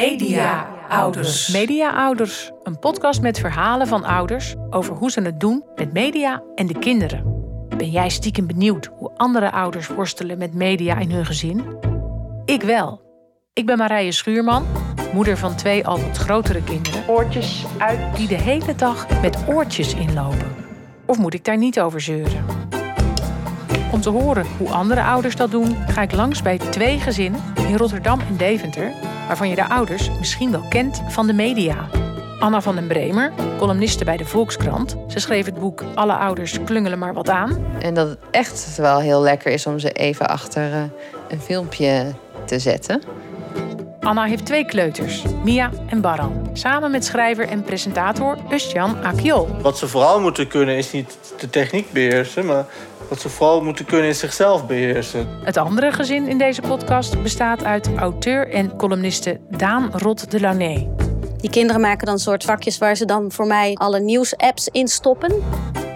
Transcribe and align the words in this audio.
Media-ouders. 0.00 1.48
Media-ouders, 1.48 2.50
een 2.62 2.78
podcast 2.78 3.20
met 3.20 3.38
verhalen 3.38 3.86
van 3.86 4.04
ouders 4.04 4.54
over 4.70 4.94
hoe 4.94 5.10
ze 5.10 5.20
het 5.20 5.40
doen 5.40 5.64
met 5.74 5.92
media 5.92 6.42
en 6.54 6.66
de 6.66 6.78
kinderen. 6.78 7.44
Ben 7.76 7.90
jij 7.90 8.08
stiekem 8.08 8.46
benieuwd 8.46 8.90
hoe 8.96 9.10
andere 9.16 9.50
ouders 9.50 9.88
worstelen 9.88 10.38
met 10.38 10.54
media 10.54 10.98
in 10.98 11.10
hun 11.10 11.26
gezin? 11.26 11.76
Ik 12.44 12.62
wel. 12.62 13.02
Ik 13.52 13.66
ben 13.66 13.78
Marije 13.78 14.12
Schuurman, 14.12 14.66
moeder 15.12 15.36
van 15.36 15.56
twee 15.56 15.86
al 15.86 16.00
wat 16.00 16.16
grotere 16.16 16.62
kinderen. 16.62 17.08
Oortjes 17.08 17.64
uit 17.78 18.16
die 18.16 18.28
de 18.28 18.40
hele 18.40 18.74
dag 18.74 19.20
met 19.20 19.38
oortjes 19.48 19.94
inlopen. 19.94 20.54
Of 21.06 21.18
moet 21.18 21.34
ik 21.34 21.44
daar 21.44 21.58
niet 21.58 21.80
over 21.80 22.00
zeuren? 22.00 22.59
Om 23.92 24.00
te 24.00 24.10
horen 24.10 24.46
hoe 24.58 24.68
andere 24.68 25.02
ouders 25.02 25.36
dat 25.36 25.50
doen, 25.50 25.76
ga 25.88 26.02
ik 26.02 26.12
langs 26.12 26.42
bij 26.42 26.58
twee 26.58 26.98
gezinnen 26.98 27.40
in 27.68 27.76
Rotterdam 27.76 28.20
en 28.20 28.36
Deventer, 28.36 28.92
waarvan 29.26 29.48
je 29.48 29.54
de 29.54 29.68
ouders 29.68 30.10
misschien 30.18 30.50
wel 30.50 30.64
kent 30.68 31.02
van 31.08 31.26
de 31.26 31.32
media. 31.32 31.88
Anna 32.38 32.60
van 32.60 32.74
den 32.74 32.86
Bremer, 32.86 33.32
columniste 33.58 34.04
bij 34.04 34.16
de 34.16 34.24
Volkskrant. 34.24 34.96
Ze 35.08 35.18
schreef 35.18 35.46
het 35.46 35.60
boek 35.60 35.84
Alle 35.94 36.12
ouders 36.12 36.58
klungelen 36.64 36.98
maar 36.98 37.14
wat 37.14 37.28
aan. 37.28 37.64
En 37.80 37.94
dat 37.94 38.08
het 38.08 38.18
echt 38.30 38.76
wel 38.76 39.00
heel 39.00 39.22
lekker 39.22 39.52
is 39.52 39.66
om 39.66 39.78
ze 39.78 39.90
even 39.90 40.28
achter 40.28 40.70
uh, 40.70 40.82
een 41.28 41.40
filmpje 41.40 42.14
te 42.46 42.58
zetten. 42.58 43.02
Anna 44.00 44.24
heeft 44.24 44.46
twee 44.46 44.64
kleuters, 44.64 45.22
Mia 45.44 45.70
en 45.86 46.00
Baran. 46.00 46.50
Samen 46.52 46.90
met 46.90 47.04
schrijver 47.04 47.48
en 47.48 47.62
presentator 47.62 48.38
Ustjan 48.50 49.04
Akiol. 49.04 49.48
Wat 49.62 49.78
ze 49.78 49.88
vooral 49.88 50.20
moeten 50.20 50.48
kunnen 50.48 50.76
is 50.76 50.92
niet 50.92 51.18
de 51.38 51.50
techniek 51.50 51.92
beheersen, 51.92 52.46
maar 52.46 52.64
wat 53.10 53.20
ze 53.20 53.28
vooral 53.28 53.62
moeten 53.62 53.84
kunnen 53.84 54.08
is 54.08 54.18
zichzelf 54.18 54.66
beheersen. 54.66 55.28
Het 55.44 55.56
andere 55.56 55.92
gezin 55.92 56.28
in 56.28 56.38
deze 56.38 56.60
podcast 56.60 57.22
bestaat 57.22 57.64
uit 57.64 57.90
auteur 57.96 58.48
en 58.48 58.76
columniste 58.76 59.40
Daan 59.48 59.90
Rot 59.92 60.30
de 60.30 60.40
Launay. 60.40 60.88
Die 61.36 61.50
kinderen 61.50 61.80
maken 61.80 62.06
dan 62.06 62.18
soort 62.18 62.44
vakjes 62.44 62.78
waar 62.78 62.96
ze 62.96 63.04
dan 63.04 63.32
voor 63.32 63.46
mij 63.46 63.74
alle 63.74 64.00
nieuwsapps 64.00 64.68
in 64.68 64.88
stoppen. 64.88 65.42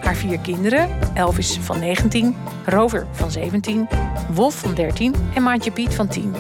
Haar 0.00 0.14
vier 0.14 0.38
kinderen, 0.38 0.88
Elvis 1.14 1.58
van 1.61 1.78
19, 1.78 2.36
Rover 2.66 3.06
van 3.12 3.31
17, 3.31 3.88
Wolf 4.33 4.55
van 4.55 4.75
13 4.75 5.14
en 5.34 5.42
Maatje 5.42 5.70
Piet 5.70 5.94
van 5.94 6.08
10. 6.08 6.34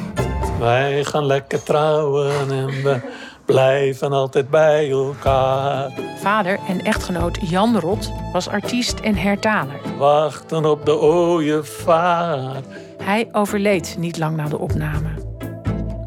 Wij 0.58 1.04
gaan 1.04 1.26
lekker 1.26 1.62
trouwen 1.62 2.50
en 2.50 2.66
we 2.66 3.00
blijven 3.44 4.12
altijd 4.12 4.50
bij 4.50 4.90
elkaar. 4.90 5.90
Vader 6.16 6.58
en 6.68 6.82
echtgenoot 6.82 7.38
Jan 7.50 7.78
Rot 7.78 8.12
was 8.32 8.48
artiest 8.48 9.00
en 9.00 9.16
hertaler. 9.16 9.80
Wachten 9.98 10.64
op 10.64 10.86
de 10.86 10.98
ooievaar. 11.00 12.62
Hij 13.02 13.28
overleed 13.32 13.96
niet 13.98 14.18
lang 14.18 14.36
na 14.36 14.48
de 14.48 14.58
opname. 14.58 15.08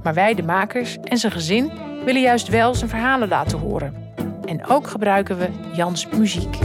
Maar 0.03 0.13
wij, 0.13 0.33
de 0.33 0.43
makers 0.43 0.97
en 1.03 1.17
zijn 1.17 1.31
gezin, 1.31 1.71
willen 2.05 2.21
juist 2.21 2.47
wel 2.47 2.75
zijn 2.75 2.89
verhalen 2.89 3.27
laten 3.27 3.59
horen. 3.59 3.93
En 4.45 4.67
ook 4.67 4.87
gebruiken 4.87 5.37
we 5.37 5.47
Jans 5.73 6.07
muziek. 6.07 6.57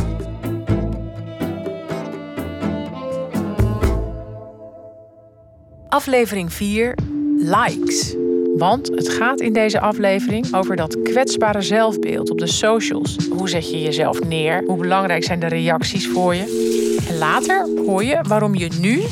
Aflevering 5.89 6.53
4 6.53 6.95
Likes. 7.39 8.17
Want 8.57 8.89
het 8.89 9.09
gaat 9.09 9.41
in 9.41 9.53
deze 9.53 9.81
aflevering 9.81 10.55
over 10.55 10.77
dat 10.77 11.03
kwetsbare 11.03 11.63
zelfbeeld 11.63 12.31
op 12.31 12.39
de 12.39 12.47
socials. 12.47 13.17
Hoe 13.31 13.49
zet 13.49 13.71
je 13.71 13.81
jezelf 13.81 14.25
neer? 14.25 14.63
Hoe 14.67 14.77
belangrijk 14.77 15.25
zijn 15.25 15.41
de 15.41 15.47
reacties 15.47 16.09
voor 16.09 16.35
je? 16.35 16.71
En 17.09 17.19
later 17.19 17.69
hoor 17.87 18.05
je 18.05 18.19
waarom 18.23 18.55
je 18.55 18.69
nu 18.81 19.03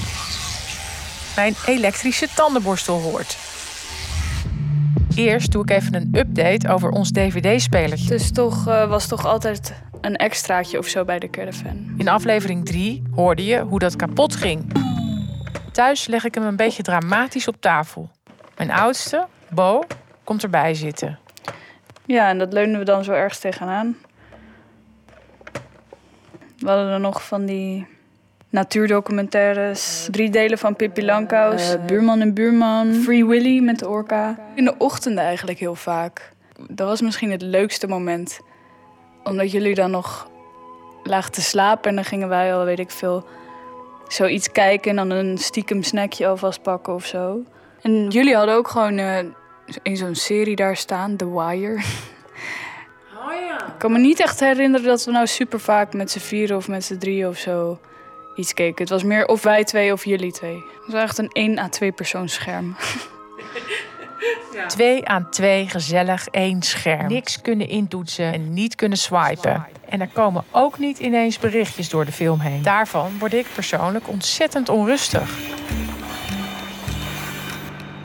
mijn 1.36 1.54
elektrische 1.66 2.28
tandenborstel 2.34 3.00
hoort. 3.00 3.38
Eerst 5.14 5.52
doe 5.52 5.62
ik 5.62 5.70
even 5.70 5.94
een 5.94 6.08
update 6.12 6.68
over 6.68 6.90
ons 6.90 7.10
dvd-spelertje. 7.10 8.08
Dus 8.08 8.32
toch 8.32 8.68
uh, 8.68 8.88
was 8.88 9.06
toch 9.06 9.26
altijd 9.26 9.74
een 10.00 10.16
extraatje 10.16 10.78
of 10.78 10.86
zo 10.86 11.04
bij 11.04 11.18
de 11.18 11.30
caravan. 11.30 11.94
In 11.96 12.08
aflevering 12.08 12.66
3 12.66 13.02
hoorde 13.14 13.44
je 13.44 13.60
hoe 13.60 13.78
dat 13.78 13.96
kapot 13.96 14.36
ging. 14.36 14.72
Thuis 15.72 16.06
leg 16.06 16.24
ik 16.24 16.34
hem 16.34 16.44
een 16.44 16.56
beetje 16.56 16.82
dramatisch 16.82 17.48
op 17.48 17.56
tafel. 17.60 18.10
Mijn 18.60 18.72
oudste, 18.72 19.26
Bo, 19.48 19.84
komt 20.24 20.42
erbij 20.42 20.74
zitten. 20.74 21.18
Ja, 22.06 22.28
en 22.28 22.38
dat 22.38 22.52
leunen 22.52 22.78
we 22.78 22.84
dan 22.84 23.04
zo 23.04 23.12
ergens 23.12 23.38
tegenaan. 23.38 23.96
We 26.58 26.68
hadden 26.68 26.88
er 26.88 27.00
nog 27.00 27.26
van 27.26 27.44
die 27.44 27.86
natuurdocumentaires. 28.48 30.08
Drie 30.10 30.30
delen 30.30 30.58
van 30.58 30.76
Pippi 30.76 31.04
Langkous. 31.04 31.74
Uh, 31.74 31.84
buurman 31.84 32.20
en 32.20 32.34
buurman. 32.34 32.94
Free 32.94 33.26
Willy 33.26 33.60
met 33.60 33.78
de 33.78 33.88
orka. 33.88 34.38
In 34.54 34.64
de 34.64 34.74
ochtenden 34.78 35.24
eigenlijk 35.24 35.58
heel 35.58 35.74
vaak. 35.74 36.32
Dat 36.68 36.88
was 36.88 37.00
misschien 37.00 37.30
het 37.30 37.42
leukste 37.42 37.86
moment. 37.86 38.40
Omdat 39.24 39.50
jullie 39.50 39.74
dan 39.74 39.90
nog 39.90 40.30
lagen 41.02 41.32
te 41.32 41.42
slapen 41.42 41.90
en 41.90 41.94
dan 41.94 42.04
gingen 42.04 42.28
wij 42.28 42.54
al, 42.54 42.64
weet 42.64 42.78
ik 42.78 42.90
veel, 42.90 43.24
zoiets 44.08 44.52
kijken 44.52 44.90
en 44.90 44.96
dan 44.96 45.10
een 45.10 45.38
stiekem 45.38 45.82
snackje 45.82 46.26
alvast 46.26 46.62
pakken 46.62 46.94
of 46.94 47.06
zo. 47.06 47.42
En 47.82 48.08
jullie 48.08 48.34
hadden 48.34 48.54
ook 48.54 48.68
gewoon 48.68 48.98
uh, 48.98 49.18
in 49.82 49.96
zo'n 49.96 50.14
serie 50.14 50.56
daar 50.56 50.76
staan, 50.76 51.16
The 51.16 51.30
Wire. 51.30 51.82
Oh 53.16 53.32
ja. 53.48 53.66
Ik 53.66 53.78
kan 53.78 53.92
me 53.92 53.98
niet 53.98 54.20
echt 54.20 54.40
herinneren 54.40 54.86
dat 54.86 55.04
we 55.04 55.10
nou 55.10 55.26
super 55.26 55.60
vaak 55.60 55.94
met 55.94 56.10
z'n 56.10 56.18
vieren 56.18 56.56
of 56.56 56.68
met 56.68 56.84
z'n 56.84 56.98
drieën 56.98 57.28
of 57.28 57.36
zo 57.36 57.78
iets 58.36 58.54
keken. 58.54 58.80
Het 58.82 58.88
was 58.88 59.02
meer 59.02 59.26
of 59.26 59.42
wij 59.42 59.64
twee 59.64 59.92
of 59.92 60.04
jullie 60.04 60.32
twee. 60.32 60.64
Het 60.84 60.92
was 60.92 61.02
echt 61.02 61.18
een 61.18 61.30
1 61.32 61.58
à 61.58 61.68
2 61.68 61.92
persoons 61.92 62.34
scherm. 62.34 62.76
Ja. 64.52 64.66
Twee 64.66 65.08
aan 65.08 65.30
twee, 65.30 65.68
gezellig, 65.68 66.26
één 66.26 66.62
scherm. 66.62 67.08
Niks 67.08 67.40
kunnen 67.40 67.68
intoetsen 67.68 68.32
en 68.32 68.52
niet 68.52 68.74
kunnen 68.74 68.98
swipen. 68.98 69.66
En 69.88 70.00
er 70.00 70.08
komen 70.08 70.44
ook 70.50 70.78
niet 70.78 70.98
ineens 70.98 71.38
berichtjes 71.38 71.88
door 71.88 72.04
de 72.04 72.12
film 72.12 72.40
heen. 72.40 72.62
Daarvan 72.62 73.18
word 73.18 73.34
ik 73.34 73.46
persoonlijk 73.54 74.08
ontzettend 74.08 74.68
onrustig. 74.68 75.38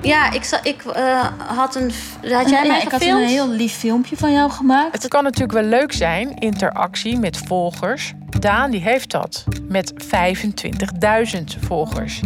Ja, 0.05 0.31
ik, 0.31 0.59
ik 0.63 0.83
uh, 0.97 1.25
had 1.37 1.75
een. 1.75 1.91
Had 2.31 2.49
jij 2.49 2.61
ja, 2.63 2.67
mij 2.67 2.81
ik 2.81 2.91
had 2.91 3.01
een 3.01 3.17
heel 3.17 3.49
lief 3.49 3.73
filmpje 3.73 4.17
van 4.17 4.31
jou 4.31 4.51
gemaakt. 4.51 4.93
Het 4.93 5.07
kan 5.07 5.23
natuurlijk 5.23 5.53
wel 5.53 5.63
leuk 5.63 5.93
zijn, 5.93 6.35
interactie 6.35 7.19
met 7.19 7.37
volgers. 7.37 8.13
Daan 8.39 8.71
die 8.71 8.81
heeft 8.81 9.11
dat 9.11 9.43
met 9.67 9.93
25.000 9.93 11.59
volgers. 11.59 12.19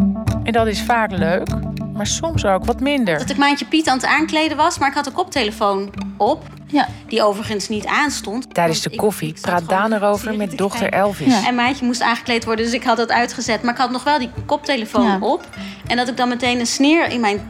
En 0.44 0.52
dat 0.52 0.68
is 0.68 0.82
vaak 0.82 1.12
leuk, 1.12 1.48
maar 1.94 2.08
soms 2.08 2.46
ook 2.46 2.66
wat 2.66 2.80
minder. 2.80 3.18
Dat 3.18 3.30
ik 3.30 3.38
Maandje 3.38 3.66
Piet 3.66 3.88
aan 3.88 3.98
het 3.98 4.06
aankleden 4.06 4.58
was, 4.58 4.78
maar 4.78 4.90
ik 4.90 4.96
had 4.96 5.06
een 5.06 5.14
koptelefoon 5.14 5.94
op. 6.18 6.44
Ja. 6.72 6.88
Die 7.08 7.24
overigens 7.24 7.70
niet 7.70 7.86
aanstond. 7.86 8.54
Tijdens 8.54 8.82
de 8.82 8.96
koffie 8.96 9.34
praat 9.42 9.70
Daan 9.70 9.94
erover 9.94 10.36
met 10.36 10.58
dochter 10.58 10.94
Elvis. 10.94 11.28
Ja. 11.28 11.48
En 11.48 11.56
Maatje 11.56 11.86
moest 11.86 12.02
aangekleed 12.02 12.46
worden, 12.46 12.66
dus 12.66 12.74
ik 12.74 12.84
had 12.84 12.98
dat 12.98 13.12
uitgezet. 13.12 13.64
Maar 13.64 13.74
ik 13.74 13.80
had 13.80 13.92
nog 13.92 14.04
wel 14.04 14.20
die 14.20 14.30
koptelefoon 14.46 15.06
ja. 15.06 15.18
op. 15.20 15.48
En 15.88 15.98
dat 15.98 16.08
ik 16.08 16.18
dan 16.18 16.30
meteen 16.30 16.60
een 16.60 16.68
sneer 16.68 17.12
in 17.12 17.20
mijn 17.20 17.42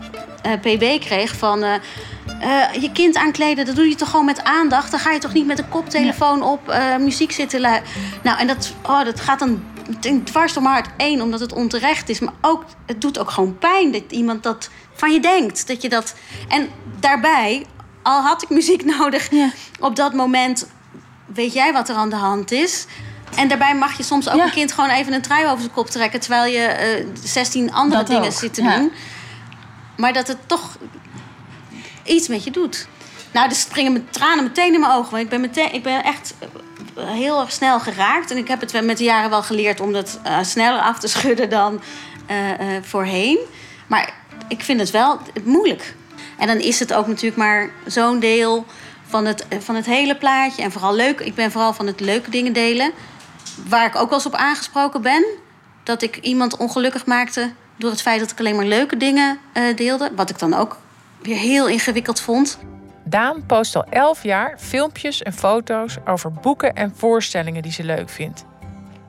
pb 0.42 1.00
kreeg 1.00 1.36
van... 1.36 1.64
Uh, 1.64 1.74
uh, 2.42 2.82
je 2.82 2.92
kind 2.92 3.16
aankleden, 3.16 3.66
dat 3.66 3.76
doe 3.76 3.90
je 3.90 3.96
toch 3.96 4.10
gewoon 4.10 4.26
met 4.26 4.44
aandacht? 4.44 4.92
Dan 4.92 5.00
ga 5.00 5.12
je 5.12 5.20
toch 5.20 5.34
niet 5.34 5.46
met 5.46 5.60
een 5.60 5.70
koptelefoon 5.70 6.44
op 6.44 6.74
muziek 7.00 7.32
zitten 7.32 7.62
Nou, 8.24 8.40
en 8.40 8.48
dat, 8.48 8.74
oh, 8.84 9.04
dat 9.04 9.20
gaat 9.20 9.40
dan 9.40 9.62
dwars 10.24 10.54
door 10.54 10.64
mijn 10.64 10.76
hart. 10.76 10.90
Eén, 10.98 11.22
omdat 11.22 11.40
het 11.40 11.54
onterecht 11.54 12.10
is. 12.10 12.20
Maar 12.20 12.34
ook, 12.42 12.64
het 12.86 13.02
doet 13.02 13.20
ook 13.20 13.32
gewoon 13.32 13.58
pijn 13.58 13.92
dat 13.92 14.04
iemand 14.10 14.44
dat 14.44 14.70
van 14.94 15.12
je 15.12 15.20
denkt. 15.20 15.68
Dat 15.68 15.82
je 15.82 15.90
dat... 15.90 16.16
En 16.48 16.70
daarbij, 17.00 17.66
al 18.04 18.22
had 18.22 18.44
ik 18.44 18.50
muziek 18.50 18.86
nodig 18.98 19.32
ja. 19.32 19.50
op 19.80 19.96
dat 19.96 20.14
moment... 20.14 20.68
weet 21.26 21.54
jij 21.54 21.74
wat 21.74 21.90
er 21.90 21.96
aan 21.96 22.10
de 22.10 22.16
hand 22.16 22.52
is... 22.52 22.86
En 23.36 23.48
daarbij 23.48 23.76
mag 23.76 23.98
je 23.98 24.04
soms 24.04 24.30
ook 24.30 24.36
ja. 24.36 24.44
een 24.44 24.52
kind 24.52 24.72
gewoon 24.72 24.90
even 24.90 25.14
een 25.14 25.22
trui 25.22 25.46
over 25.46 25.60
zijn 25.60 25.72
kop 25.72 25.90
trekken... 25.90 26.20
terwijl 26.20 26.52
je 26.54 27.04
uh, 27.06 27.22
16 27.24 27.74
andere 27.74 28.00
dat 28.00 28.08
dingen 28.08 28.26
ook. 28.30 28.38
zit 28.38 28.54
te 28.54 28.64
ja. 28.64 28.78
doen. 28.78 28.92
Maar 30.00 30.14
dat 30.14 30.28
het 30.28 30.38
toch 30.48 30.78
iets 32.04 32.28
met 32.28 32.44
je 32.44 32.52
doet. 32.52 32.88
Nou, 33.32 33.50
er 33.50 33.56
springen 33.56 33.92
mijn 33.92 34.10
tranen 34.10 34.44
meteen 34.44 34.74
in 34.74 34.80
mijn 34.80 34.92
ogen. 34.92 35.12
Want 35.12 35.24
ik 35.24 35.30
ben, 35.30 35.42
meteen, 35.42 35.74
ik 35.74 35.84
ben 35.84 36.04
echt 36.04 36.34
heel 36.96 37.40
erg 37.40 37.52
snel 37.52 37.80
geraakt. 37.80 38.32
En 38.32 38.38
ik 38.38 38.48
heb 38.48 38.62
het 38.62 38.86
met 38.86 38.98
de 38.98 39.04
jaren 39.04 39.30
wel 39.30 39.44
geleerd 39.44 39.80
om 39.80 39.94
dat 39.94 40.20
uh, 40.26 40.44
sneller 40.44 40.82
af 40.82 41.00
te 41.00 41.08
schudden 41.18 41.50
dan 41.50 41.82
uh, 42.32 42.38
voorheen. 42.82 43.38
Maar 43.88 44.14
ik 44.48 44.62
vind 44.62 44.80
het 44.80 44.92
wel 44.92 45.20
moeilijk. 45.44 45.96
En 46.38 46.48
dan 46.48 46.58
is 46.58 46.80
het 46.80 46.94
ook 46.94 47.08
natuurlijk 47.08 47.38
maar 47.38 47.70
zo'n 47.86 48.20
deel 48.20 48.66
van 49.08 49.26
het, 49.26 49.46
van 49.60 49.76
het 49.76 49.86
hele 49.86 50.16
plaatje. 50.16 50.62
En 50.62 50.72
vooral 50.72 50.96
leuk. 50.96 51.20
Ik 51.20 51.36
ben 51.36 51.52
vooral 51.52 51.74
van 51.74 51.88
het 51.88 52.00
leuke 52.00 52.30
dingen 52.30 52.54
delen. 52.54 52.92
Waar 53.68 53.86
ik 53.86 53.96
ook 53.96 54.10
wel 54.10 54.18
eens 54.18 54.28
op 54.28 54.36
aangesproken 54.36 55.02
ben. 55.02 55.26
Dat 55.84 56.02
ik 56.02 56.18
iemand 56.18 56.58
ongelukkig 56.58 57.06
maakte 57.06 57.52
door 57.80 57.92
het 57.92 58.02
feit 58.02 58.20
dat 58.20 58.32
ik 58.32 58.40
alleen 58.40 58.56
maar 58.56 58.66
leuke 58.66 58.98
dingen 58.98 59.40
uh, 59.54 59.76
deelde. 59.76 60.12
Wat 60.16 60.30
ik 60.30 60.40
dan 60.40 60.54
ook 60.54 60.78
weer 61.22 61.38
heel 61.38 61.68
ingewikkeld 61.68 62.20
vond. 62.20 62.60
Daan 63.04 63.46
post 63.46 63.76
al 63.76 63.84
elf 63.90 64.24
jaar 64.24 64.56
filmpjes 64.58 65.22
en 65.22 65.34
foto's 65.34 65.98
over 66.06 66.32
boeken 66.34 66.76
en 66.76 66.94
voorstellingen 66.96 67.62
die 67.62 67.72
ze 67.72 67.84
leuk 67.84 68.10
vindt. 68.10 68.46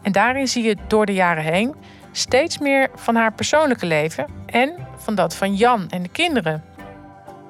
En 0.03 0.13
daarin 0.13 0.49
zie 0.49 0.63
je 0.63 0.77
door 0.89 1.07
de 1.07 1.13
jaren 1.13 1.45
heen 1.45 1.75
steeds 2.13 2.59
meer 2.59 2.91
van 2.95 3.15
haar 3.15 3.33
persoonlijke 3.33 3.87
leven 3.87 4.27
en 4.47 4.73
van 4.97 5.15
dat 5.15 5.35
van 5.35 5.55
Jan 5.55 5.89
en 5.89 6.03
de 6.03 6.09
kinderen. 6.09 6.65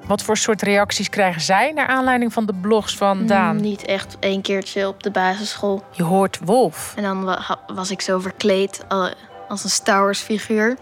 Wat 0.05 0.23
voor 0.23 0.37
soort 0.37 0.61
reacties 0.61 1.09
krijgen 1.09 1.41
zij 1.41 1.71
naar 1.71 1.87
aanleiding 1.87 2.33
van 2.33 2.45
de 2.45 2.53
blogs 2.53 2.95
van 2.95 3.25
Daan? 3.25 3.55
Mm, 3.55 3.61
niet 3.61 3.85
echt 3.85 4.17
één 4.19 4.41
keertje 4.41 4.87
op 4.87 5.03
de 5.03 5.11
basisschool. 5.11 5.83
Je 5.91 6.03
hoort 6.03 6.39
Wolf. 6.43 6.93
En 6.95 7.03
dan 7.03 7.37
was 7.67 7.91
ik 7.91 8.01
zo 8.01 8.19
verkleed 8.19 8.85
als 9.47 9.63
een 9.63 9.69
Star 9.69 10.01
Wars 10.01 10.19
figuur. 10.19 10.77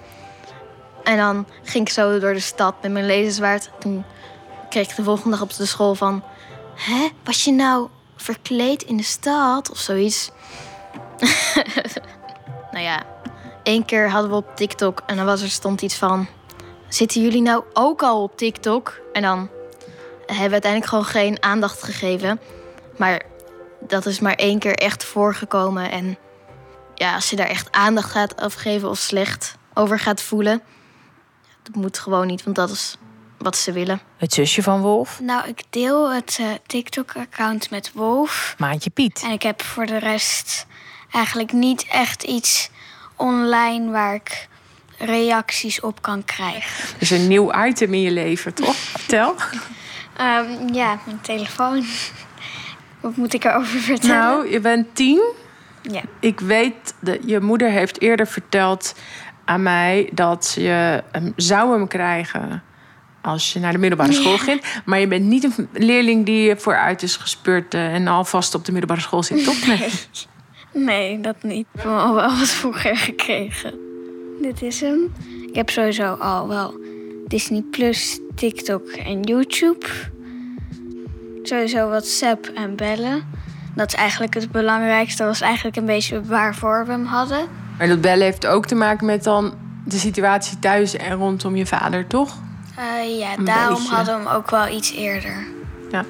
En 1.04 1.18
dan 1.18 1.48
ging 1.64 1.88
ik 1.88 1.94
zo 1.94 2.20
door 2.20 2.34
de 2.34 2.40
stad 2.40 2.82
met 2.82 2.92
mijn 2.92 3.08
laserzwaard. 3.08 3.70
Toen 3.80 4.06
kreeg 4.70 4.90
ik 4.90 4.96
de 4.96 5.04
volgende 5.04 5.30
dag 5.30 5.42
op 5.42 5.54
de 5.54 5.66
school 5.66 5.96
van... 5.96 6.24
Hè, 6.76 7.08
was 7.24 7.44
je 7.44 7.52
nou 7.52 7.88
verkleed 8.16 8.84
in 8.84 8.98
de 8.98 9.04
stad 9.04 9.72
of 9.72 9.78
zoiets? 9.78 10.32
nou 12.72 12.84
ja, 12.84 13.04
één 13.64 13.86
keer 13.86 14.10
hadden 14.10 14.30
we 14.30 14.36
op 14.36 14.56
TikTok 14.56 15.02
en 15.06 15.16
dan 15.16 15.26
was 15.26 15.42
er, 15.42 15.50
stond 15.50 15.82
iets 15.82 15.96
van... 15.96 16.28
Zitten 16.88 17.22
jullie 17.22 17.42
nou 17.42 17.64
ook 17.74 18.04
al 18.04 18.24
op 18.24 18.38
TikTok? 18.38 19.00
En 19.14 19.22
dan 19.22 19.50
hebben 20.26 20.46
we 20.46 20.52
uiteindelijk 20.52 20.86
gewoon 20.86 21.06
geen 21.06 21.44
aandacht 21.44 21.84
gegeven. 21.84 22.40
Maar 22.98 23.22
dat 23.80 24.06
is 24.06 24.20
maar 24.20 24.36
één 24.36 24.60
keer 24.60 24.76
echt 24.76 25.04
voorgekomen. 25.04 25.92
En 25.92 26.18
ja, 26.96 27.16
als 27.16 27.30
je 27.30 27.36
daar 27.36 27.48
echt 27.48 27.72
aandacht 27.72 28.12
gaat 28.12 28.36
afgeven 28.36 28.90
of 28.90 28.98
slecht 28.98 29.58
over 29.74 30.00
gaat 30.00 30.22
voelen... 30.22 30.62
dat 31.72 31.82
moet 31.82 32.00
gewoon 32.00 32.28
niet, 32.28 32.44
want 32.44 32.56
dat 32.56 32.70
is 32.70 32.98
wat 33.38 33.58
ze 33.58 33.72
willen. 33.72 34.00
Het 34.18 34.34
zusje 34.34 34.64
van 34.64 34.82
Wolf? 34.82 35.20
Nou, 35.20 35.48
ik 35.48 35.64
deel 35.70 36.14
het 36.14 36.38
uh, 36.42 36.48
TikTok-account 36.66 37.70
met 37.70 37.92
Wolf. 37.94 38.56
Maatje 38.58 38.90
Piet. 38.90 39.22
En 39.24 39.32
ik 39.32 39.44
heb 39.44 39.62
voor 39.62 39.86
de 39.86 39.98
rest 39.98 40.66
eigenlijk 41.12 41.52
niet 41.52 41.86
echt 41.92 42.24
iets 42.24 42.70
online 43.16 43.92
waar 43.92 44.14
ik 44.14 44.48
reacties 44.98 45.80
op 45.80 46.02
kan 46.02 46.26
krijgen. 46.26 47.00
Dus 47.00 47.10
een 47.10 47.28
nieuw 47.28 47.66
item 47.66 47.94
in 47.94 48.02
je 48.02 48.12
leven, 48.12 48.54
toch? 48.54 48.76
Vertel. 48.76 49.36
um, 50.22 50.74
ja, 50.82 51.00
mijn 51.06 51.22
telefoon. 51.22 51.86
Wat 53.00 53.16
moet 53.16 53.34
ik 53.34 53.44
erover 53.44 53.80
vertellen? 53.80 54.16
Nou, 54.16 54.52
je 54.52 54.60
bent 54.60 54.96
tien. 54.96 55.22
Ja. 55.82 56.02
Ik 56.20 56.40
weet, 56.40 56.94
dat 57.00 57.18
je 57.26 57.40
moeder 57.40 57.70
heeft 57.70 58.02
eerder 58.02 58.28
verteld 58.28 58.94
aan 59.50 59.64
mij 59.64 60.10
dat 60.14 60.56
je 60.58 61.04
um, 61.12 61.34
zou 61.36 61.72
hem 61.72 61.88
krijgen 61.88 62.64
als 63.22 63.54
je 63.54 63.60
naar 63.60 63.72
de 63.72 63.78
middelbare 63.78 64.14
school 64.14 64.38
ging. 64.38 64.62
Maar 64.86 65.00
je 65.00 65.08
bent 65.08 65.26
niet 65.26 65.44
een 65.44 65.70
leerling 65.74 66.26
die 66.26 66.56
vooruit 66.56 67.04
is 67.04 67.16
gespeurd 67.16 67.74
uh, 67.74 67.94
en 67.94 68.08
alvast 68.08 68.56
op 68.56 68.66
de 68.66 68.72
middelbare 68.72 69.02
school 69.02 69.24
zit, 69.24 69.44
toch? 69.44 69.68
Nee. 69.68 69.90
Nee, 70.74 71.20
dat 71.20 71.36
niet. 71.44 71.68
Ik 71.74 71.82
heb 71.82 71.84
hem 71.84 71.98
al 71.98 72.16
wel 72.16 72.38
wat 72.38 72.48
vroeger 72.48 72.98
gekregen. 72.98 73.74
Dit 74.42 74.62
is 74.62 74.82
hem. 74.82 75.14
Ik 75.48 75.56
heb 75.56 75.70
sowieso 75.70 76.14
al 76.14 76.48
wel 76.48 76.80
Disney 77.28 77.64
Plus, 77.72 78.20
TikTok 78.36 78.88
en 78.88 79.22
YouTube. 79.22 79.86
Sowieso 81.44 81.90
WhatsApp 81.90 82.46
en 82.46 82.76
bellen. 82.76 83.24
Dat 83.76 83.88
is 83.88 83.94
eigenlijk 83.94 84.34
het 84.34 84.52
belangrijkste. 84.52 85.18
Dat 85.18 85.32
was 85.32 85.42
eigenlijk 85.42 85.76
een 85.76 85.86
beetje 85.86 86.24
waarvoor 86.24 86.86
we 86.86 86.92
hem 86.92 87.06
hadden. 87.06 87.69
Maar 87.80 87.88
dat 87.88 88.02
bellen 88.02 88.24
heeft 88.24 88.48
ook 88.48 88.66
te 88.66 88.76
maken 88.76 89.06
met 89.06 89.24
dan 89.24 89.54
de 89.86 89.98
situatie 89.98 90.60
thuis 90.60 90.96
en 90.96 91.16
rondom 91.16 91.56
je 91.56 91.66
vader, 91.66 92.08
toch? 92.08 92.38
Uh, 92.80 93.20
ja, 93.20 93.36
daarom 93.44 93.82
hadden 93.82 94.18
we 94.18 94.24
hem 94.24 94.36
ook 94.38 94.50
wel 94.50 94.68
iets 94.68 94.96
eerder. 94.96 95.48
Ja. 95.92 96.06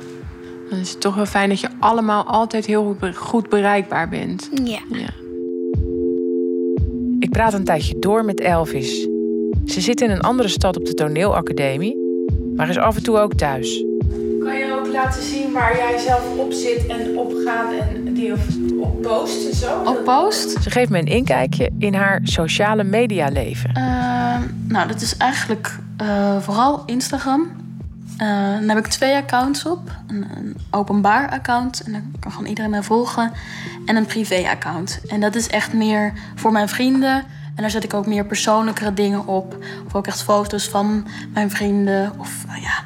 Dan 0.69 0.79
is 0.79 0.89
het 0.89 1.01
toch 1.01 1.15
wel 1.15 1.25
fijn 1.25 1.49
dat 1.49 1.59
je 1.59 1.67
allemaal 1.79 2.23
altijd 2.23 2.65
heel 2.65 2.97
goed 3.15 3.49
bereikbaar 3.49 4.09
bent. 4.09 4.49
Ja. 4.63 4.79
ja. 4.89 5.09
Ik 7.19 7.29
praat 7.29 7.53
een 7.53 7.63
tijdje 7.63 7.99
door 7.99 8.25
met 8.25 8.39
Elvis. 8.39 9.07
Ze 9.65 9.81
zit 9.81 10.01
in 10.01 10.09
een 10.09 10.21
andere 10.21 10.49
stad 10.49 10.77
op 10.77 10.85
de 10.85 10.93
toneelacademie, 10.93 11.97
maar 12.55 12.69
is 12.69 12.77
af 12.77 12.95
en 12.95 13.03
toe 13.03 13.17
ook 13.17 13.33
thuis. 13.33 13.83
Kan 14.39 14.57
je 14.57 14.77
ook 14.79 14.87
laten 14.87 15.23
zien 15.23 15.51
waar 15.51 15.77
jij 15.77 15.97
zelf 15.97 16.37
op 16.37 16.51
zit 16.51 16.85
en 16.87 17.17
opgaat 17.17 17.71
en 17.71 18.08
die 18.19 18.33
op 18.81 19.01
post 19.01 19.47
en 19.47 19.55
zo? 19.55 19.81
Op 19.85 20.03
post? 20.03 20.63
Ze 20.63 20.69
geeft 20.69 20.89
me 20.89 20.99
een 20.99 21.05
inkijkje 21.05 21.71
in 21.79 21.93
haar 21.93 22.19
sociale 22.23 22.83
medialeven. 22.83 23.69
Uh, 23.77 24.37
nou, 24.67 24.87
dat 24.87 25.01
is 25.01 25.17
eigenlijk 25.17 25.79
uh, 26.01 26.37
vooral 26.39 26.83
Instagram. 26.85 27.41
Uh, 28.21 28.27
dan 28.59 28.69
heb 28.69 28.77
ik 28.77 28.87
twee 28.87 29.15
accounts 29.15 29.65
op. 29.65 29.91
Een, 30.07 30.25
een, 30.37 30.57
openbaar 30.71 31.29
account, 31.29 31.81
en 31.81 31.91
daar 31.91 32.03
kan 32.19 32.31
gewoon 32.31 32.47
iedereen 32.47 32.69
mij 32.69 32.83
volgen. 32.83 33.31
En 33.85 33.95
een 33.95 34.05
privé-account. 34.05 35.01
En 35.07 35.19
dat 35.19 35.35
is 35.35 35.47
echt 35.47 35.73
meer 35.73 36.13
voor 36.35 36.51
mijn 36.51 36.69
vrienden. 36.69 37.23
En 37.55 37.65
daar 37.65 37.69
zet 37.69 37.83
ik 37.83 37.93
ook 37.93 38.05
meer 38.05 38.25
persoonlijkere 38.25 38.93
dingen 38.93 39.27
op. 39.27 39.57
Of 39.85 39.95
ook 39.95 40.07
echt 40.07 40.23
foto's 40.23 40.69
van 40.69 41.07
mijn 41.33 41.49
vrienden. 41.49 42.11
Of 42.17 42.45
uh, 42.47 42.63
ja, 42.63 42.83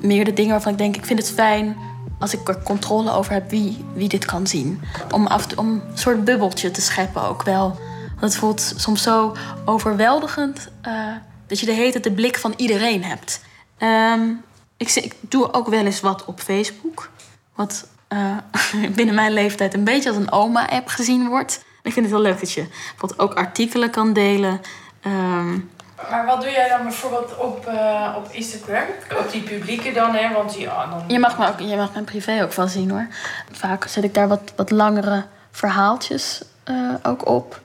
meer 0.00 0.24
de 0.24 0.32
dingen 0.32 0.52
waarvan 0.52 0.72
ik 0.72 0.78
denk, 0.78 0.96
ik 0.96 1.06
vind 1.06 1.18
het 1.18 1.30
fijn 1.30 1.76
als 2.22 2.34
ik 2.34 2.48
er 2.48 2.62
controle 2.62 3.10
over 3.10 3.32
heb 3.32 3.50
wie, 3.50 3.84
wie 3.94 4.08
dit 4.08 4.24
kan 4.24 4.46
zien. 4.46 4.80
Om, 5.10 5.26
af 5.26 5.56
om 5.56 5.68
een 5.68 5.82
soort 5.94 6.24
bubbeltje 6.24 6.70
te 6.70 6.80
scheppen 6.80 7.22
ook 7.22 7.42
wel. 7.42 7.78
Want 8.08 8.32
het 8.32 8.36
voelt 8.36 8.74
soms 8.76 9.02
zo 9.02 9.36
overweldigend 9.64 10.68
uh, 10.86 11.16
dat 11.46 11.60
je 11.60 11.66
de 11.66 11.72
hele 11.72 12.00
de 12.00 12.12
blik 12.12 12.38
van 12.38 12.54
iedereen 12.56 13.04
hebt. 13.04 13.40
Um, 13.78 14.44
ik, 14.76 14.90
ik, 14.90 15.14
doe 15.20 15.52
ook 15.52 15.68
wel 15.68 15.84
eens 15.84 16.00
wat 16.00 16.24
op 16.24 16.40
Facebook. 16.40 17.10
Wat 17.54 17.86
uh, 18.08 18.36
binnen 18.96 19.14
mijn 19.14 19.32
leeftijd 19.32 19.74
een 19.74 19.84
beetje 19.84 20.08
als 20.08 20.18
een 20.18 20.32
oma-app 20.32 20.88
gezien 20.88 21.28
wordt. 21.28 21.64
Ik 21.82 21.92
vind 21.92 22.06
het 22.06 22.14
heel 22.14 22.24
leuk 22.24 22.40
dat 22.40 22.52
je 22.52 22.66
bijvoorbeeld 22.90 23.20
ook 23.20 23.34
artikelen 23.34 23.90
kan 23.90 24.12
delen. 24.12 24.60
Um, 25.06 25.70
maar 26.10 26.26
wat 26.26 26.40
doe 26.40 26.50
jij 26.50 26.68
dan 26.68 26.82
bijvoorbeeld 26.82 27.36
op, 27.36 27.68
uh, 27.68 28.14
op 28.16 28.28
Instagram? 28.30 28.84
Op 29.18 29.32
die 29.32 29.42
publieke 29.42 29.92
dan, 29.92 30.14
hè? 30.14 30.32
Want 30.32 30.54
ja, 30.54 30.86
dan... 30.86 31.04
Je 31.06 31.18
mag, 31.18 31.38
me 31.38 31.48
ook, 31.48 31.60
je 31.60 31.76
mag 31.76 31.92
mijn 31.92 32.04
privé 32.04 32.42
ook 32.42 32.52
van 32.52 32.68
zien 32.68 32.90
hoor. 32.90 33.06
Vaak 33.52 33.86
zet 33.86 34.04
ik 34.04 34.14
daar 34.14 34.28
wat, 34.28 34.52
wat 34.56 34.70
langere 34.70 35.24
verhaaltjes 35.50 36.42
uh, 36.70 36.94
ook 37.02 37.28
op. 37.28 37.60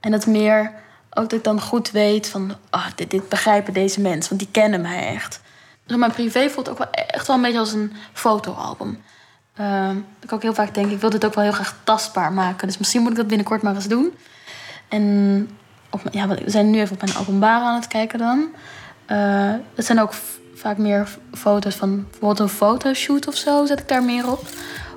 En 0.00 0.10
dat 0.10 0.26
meer 0.26 0.72
ook 1.10 1.30
dat 1.30 1.32
ik 1.32 1.44
dan 1.44 1.60
goed 1.60 1.90
weet 1.90 2.28
van... 2.28 2.54
Oh, 2.70 2.86
dit, 2.94 3.10
dit 3.10 3.28
begrijpen 3.28 3.72
deze 3.72 4.00
mensen, 4.00 4.28
want 4.28 4.40
die 4.40 4.62
kennen 4.62 4.80
mij 4.80 5.14
echt. 5.14 5.40
Dus 5.86 5.96
mijn 5.96 6.12
privé 6.12 6.50
voelt 6.50 6.68
ook 6.68 6.78
wel 6.78 6.90
echt 6.90 7.26
wel 7.26 7.36
een 7.36 7.42
beetje 7.42 7.58
als 7.58 7.72
een 7.72 7.92
fotoalbum. 8.12 9.02
Uh, 9.60 9.90
ik 10.20 10.32
ook 10.32 10.42
heel 10.42 10.54
vaak 10.54 10.74
denk, 10.74 10.90
ik 10.90 11.00
wil 11.00 11.10
dit 11.10 11.24
ook 11.24 11.34
wel 11.34 11.44
heel 11.44 11.52
graag 11.52 11.74
tastbaar 11.84 12.32
maken. 12.32 12.66
Dus 12.66 12.78
misschien 12.78 13.02
moet 13.02 13.10
ik 13.10 13.16
dat 13.16 13.26
binnenkort 13.26 13.62
maar 13.62 13.74
eens 13.74 13.88
doen. 13.88 14.14
En 14.88 15.48
op, 15.90 16.00
ja, 16.10 16.28
we 16.28 16.42
zijn 16.46 16.70
nu 16.70 16.80
even 16.80 16.94
op 16.94 17.02
mijn 17.04 17.16
openbaar 17.16 17.60
aan 17.60 17.74
het 17.74 17.88
kijken 17.88 18.18
dan. 18.18 18.46
Uh, 19.10 19.52
het 19.74 19.84
zijn 19.84 20.00
ook 20.00 20.12
vaak 20.54 20.78
meer 20.78 21.08
foto's 21.32 21.74
van 21.74 22.06
bijvoorbeeld 22.10 22.38
een 22.38 22.48
fotoshoot 22.48 23.26
of 23.28 23.36
zo, 23.36 23.66
zet 23.66 23.80
ik 23.80 23.88
daar 23.88 24.02
meer 24.02 24.30
op. 24.30 24.42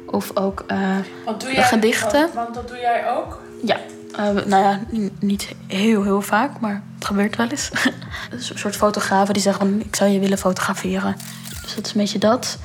Of 0.05 0.37
ook 0.37 0.65
uh, 0.71 0.97
want 1.25 1.41
doe 1.41 1.51
jij, 1.51 1.63
gedichten. 1.63 2.21
Want, 2.21 2.33
want, 2.33 2.53
dat 2.53 2.67
doe 2.67 2.77
jij 2.77 3.09
ook? 3.11 3.41
Ja. 3.63 3.77
Uh, 4.11 4.45
nou 4.45 4.63
ja, 4.63 4.79
niet 5.19 5.55
heel, 5.67 6.03
heel 6.03 6.21
vaak, 6.21 6.59
maar 6.59 6.81
het 6.95 7.05
gebeurt 7.05 7.35
wel 7.35 7.47
eens. 7.47 7.71
een 8.31 8.57
soort 8.57 8.75
fotografen 8.75 9.33
die 9.33 9.43
zeggen 9.43 9.79
ik 9.79 9.95
zou 9.95 10.09
je 10.09 10.19
willen 10.19 10.37
fotograferen. 10.37 11.15
Dus 11.61 11.75
dat 11.75 11.85
is 11.85 11.91
een 11.91 12.01
beetje 12.01 12.19
dat. 12.19 12.57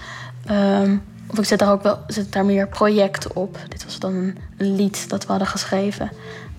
Um, 0.50 1.02
of 1.26 1.38
ik 1.38 1.45
zet 1.45 1.59
daar 1.59 1.73
ook 1.73 1.83
wel 1.83 1.99
zet 2.07 2.33
daar 2.33 2.45
meer 2.45 2.69
projecten 2.69 3.37
op. 3.37 3.59
Dit 3.69 3.85
was 3.85 3.99
dan 3.99 4.14
een, 4.14 4.38
een 4.57 4.76
lied 4.76 5.09
dat 5.09 5.23
we 5.23 5.31
hadden 5.31 5.49
geschreven 5.49 6.11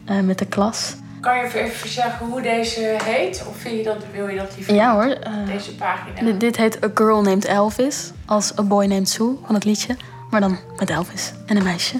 uh, 0.09 0.19
met 0.19 0.39
de 0.39 0.45
klas. 0.45 0.95
Kan 1.25 1.37
je 1.37 1.53
even 1.53 1.89
zeggen 1.89 2.25
hoe 2.25 2.41
deze 2.41 2.97
heet? 3.03 3.45
Of 3.47 3.57
vind 3.57 3.77
je 3.77 3.83
dat, 3.83 3.97
wil 4.11 4.27
je 4.27 4.37
dat 4.37 4.55
liever? 4.55 4.73
Ja 4.73 4.93
hoor. 4.93 5.05
Uh, 5.05 5.47
deze 5.47 5.75
pagina. 5.75 6.21
Dit, 6.21 6.39
dit 6.39 6.57
heet 6.57 6.83
A 6.83 6.87
Girl 6.93 7.21
Named 7.21 7.45
Elvis. 7.45 8.11
Als 8.25 8.59
A 8.59 8.63
Boy 8.63 8.85
Named 8.85 9.09
Sue 9.09 9.37
van 9.45 9.55
het 9.55 9.63
liedje. 9.63 9.97
Maar 10.29 10.41
dan 10.41 10.59
met 10.77 10.89
Elvis 10.89 11.33
en 11.45 11.57
een 11.57 11.63
meisje. 11.63 11.99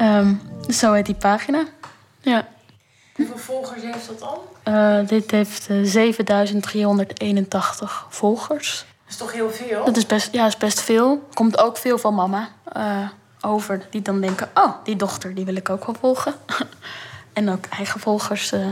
um, 0.00 0.40
zo 0.80 0.92
heet 0.92 1.06
die 1.06 1.14
pagina. 1.14 1.64
Ja. 2.20 2.46
Hoeveel 3.16 3.38
volgers 3.38 3.82
heeft 3.82 4.08
dat 4.08 4.18
dan? 4.18 4.38
Uh, 4.74 5.08
dit 5.08 5.30
heeft 5.30 5.70
uh, 5.70 5.84
7381 5.84 8.06
volgers. 8.08 8.78
Dat 8.78 8.86
is 9.08 9.16
toch 9.16 9.32
heel 9.32 9.50
veel? 9.50 9.84
Dat 9.84 9.96
is 9.96 10.06
best, 10.06 10.32
ja, 10.32 10.46
is 10.46 10.56
best 10.56 10.80
veel. 10.80 11.28
Komt 11.34 11.58
ook 11.58 11.76
veel 11.76 11.98
van 11.98 12.14
mama 12.14 12.48
uh, 12.76 13.08
over. 13.40 13.86
Die 13.90 14.02
dan 14.02 14.20
denken, 14.20 14.50
oh, 14.54 14.72
die 14.84 14.96
dochter 14.96 15.34
die 15.34 15.44
wil 15.44 15.56
ik 15.56 15.68
ook 15.68 15.84
wel 15.84 15.96
volgen. 16.00 16.34
en 17.38 17.50
ook 17.50 17.66
eigen 17.66 18.00
volgers 18.00 18.52
uh, 18.52 18.66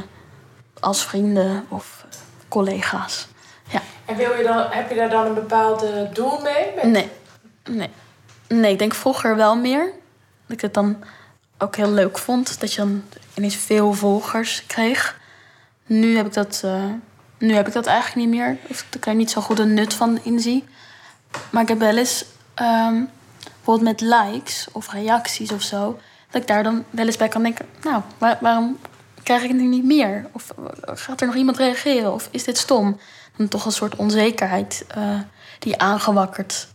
als 0.81 1.05
vrienden 1.05 1.67
of 1.69 2.05
collega's. 2.49 3.27
Ja. 3.69 3.81
En 4.05 4.17
wil 4.17 4.33
je 4.37 4.43
dan, 4.43 4.67
heb 4.71 4.89
je 4.89 4.95
daar 4.95 5.11
dan 5.11 5.27
een 5.27 5.35
bepaalde 5.35 6.11
doel 6.13 6.41
mee? 6.41 6.75
Met... 6.75 6.85
Nee. 6.85 7.11
nee. 7.71 7.91
Nee, 8.49 8.73
ik 8.73 8.79
denk 8.79 8.95
vroeger 8.95 9.37
wel 9.37 9.57
meer. 9.57 9.93
Dat 10.47 10.57
ik 10.57 10.61
het 10.61 10.75
dan 10.75 11.05
ook 11.59 11.77
heel 11.77 11.91
leuk 11.91 12.19
vond. 12.19 12.61
Dat 12.61 12.73
je 12.73 12.81
dan 12.81 13.03
ineens 13.35 13.57
veel 13.57 13.93
volgers 13.93 14.67
kreeg. 14.67 15.19
Nu 15.87 16.17
heb 16.17 16.27
ik 16.27 16.33
dat, 16.33 16.63
uh, 16.65 16.85
nu 17.39 17.55
heb 17.55 17.67
ik 17.67 17.73
dat 17.73 17.87
eigenlijk 17.87 18.17
niet 18.27 18.39
meer. 18.39 18.57
Of 18.69 18.87
ik 18.91 19.07
er 19.07 19.15
niet 19.15 19.31
zo 19.31 19.41
goed 19.41 19.59
een 19.59 19.75
nut 19.75 19.95
van 19.95 20.19
inzie. 20.23 20.65
Maar 21.51 21.63
ik 21.63 21.69
heb 21.69 21.79
wel 21.79 21.97
eens, 21.97 22.25
um, 22.63 23.11
bijvoorbeeld 23.43 24.01
met 24.01 24.01
likes 24.01 24.69
of 24.73 24.93
reacties 24.93 25.53
of 25.53 25.63
zo... 25.63 25.99
dat 26.37 26.49
ik 26.49 26.55
daar 26.55 26.73
dan 26.73 26.85
wel 26.91 27.07
eens 27.07 27.17
bij 27.17 27.29
kan 27.29 27.43
denken... 27.43 27.67
nou, 27.83 28.03
waar, 28.19 28.39
waarom 28.41 28.79
krijg 29.23 29.43
ik 29.43 29.49
het 29.49 29.59
nu 29.59 29.67
niet 29.67 29.85
meer? 29.85 30.27
Of 30.33 30.55
gaat 30.85 31.21
er 31.21 31.27
nog 31.27 31.37
iemand 31.37 31.57
reageren? 31.57 32.13
Of 32.13 32.29
is 32.31 32.45
dit 32.45 32.59
stom? 32.59 32.99
En 33.37 33.49
toch 33.49 33.65
een 33.65 33.73
soort 33.73 33.97
onzekerheid 33.97 34.87
uh, 34.97 35.21
die 35.59 35.79
aangewakkerd 35.79 36.69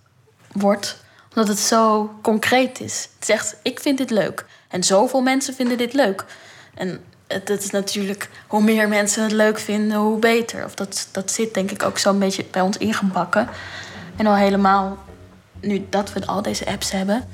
wordt. 0.51 1.03
Omdat 1.29 1.47
het 1.47 1.59
zo 1.59 2.11
concreet 2.21 2.79
is. 2.79 3.09
Het 3.15 3.25
zegt, 3.25 3.55
ik 3.61 3.79
vind 3.79 3.97
dit 3.97 4.09
leuk. 4.09 4.45
En 4.67 4.83
zoveel 4.83 5.21
mensen 5.21 5.53
vinden 5.53 5.77
dit 5.77 5.93
leuk. 5.93 6.25
En 6.73 7.03
het, 7.27 7.49
is 7.49 7.69
natuurlijk, 7.69 8.29
hoe 8.47 8.63
meer 8.63 8.87
mensen 8.87 9.23
het 9.23 9.31
leuk 9.31 9.59
vinden, 9.59 9.97
hoe 9.97 10.19
beter. 10.19 10.65
Of 10.65 10.75
dat, 10.75 11.07
dat 11.11 11.31
zit 11.31 11.53
denk 11.53 11.71
ik 11.71 11.83
ook 11.83 11.97
zo'n 11.97 12.19
beetje 12.19 12.45
bij 12.51 12.61
ons 12.61 12.77
ingebakken. 12.77 13.49
En 14.15 14.27
al 14.27 14.35
helemaal, 14.35 14.97
nu 15.59 15.85
dat 15.89 16.13
we 16.13 16.25
al 16.25 16.41
deze 16.41 16.65
apps 16.65 16.91
hebben... 16.91 17.27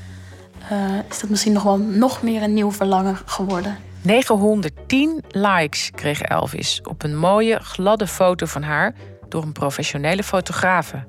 Uh, 0.72 1.00
is 1.10 1.20
dat 1.20 1.30
misschien 1.30 1.54
nog 1.54 1.64
wel 1.64 1.78
nog 1.78 2.22
meer 2.22 2.44
een 2.44 2.54
nieuw 2.54 2.72
verlangen 2.72 3.18
geworden. 3.26 3.78
910 4.02 5.24
likes 5.28 5.92
kreeg 5.92 6.22
Elvis 6.22 6.82
op 6.84 7.04
een 7.04 7.18
mooie, 7.18 7.60
gladde 7.60 8.08
foto 8.08 8.46
van 8.46 8.64
haar 8.64 8.94
door 9.30 9.44
een 9.44 9.52
professionele 9.52 10.24
fotografe. 10.24 11.06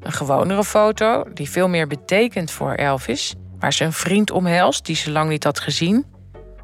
Een 0.00 0.12
gewonere 0.12 0.64
foto 0.64 1.24
die 1.34 1.50
veel 1.50 1.68
meer 1.68 1.86
betekent 1.86 2.50
voor 2.50 2.72
Elvis, 2.72 3.34
waar 3.58 3.72
ze 3.72 3.84
een 3.84 3.92
vriend 3.92 4.30
omhelst 4.30 4.86
die 4.86 4.96
ze 4.96 5.10
lang 5.10 5.28
niet 5.28 5.44
had 5.44 5.60
gezien, 5.60 6.04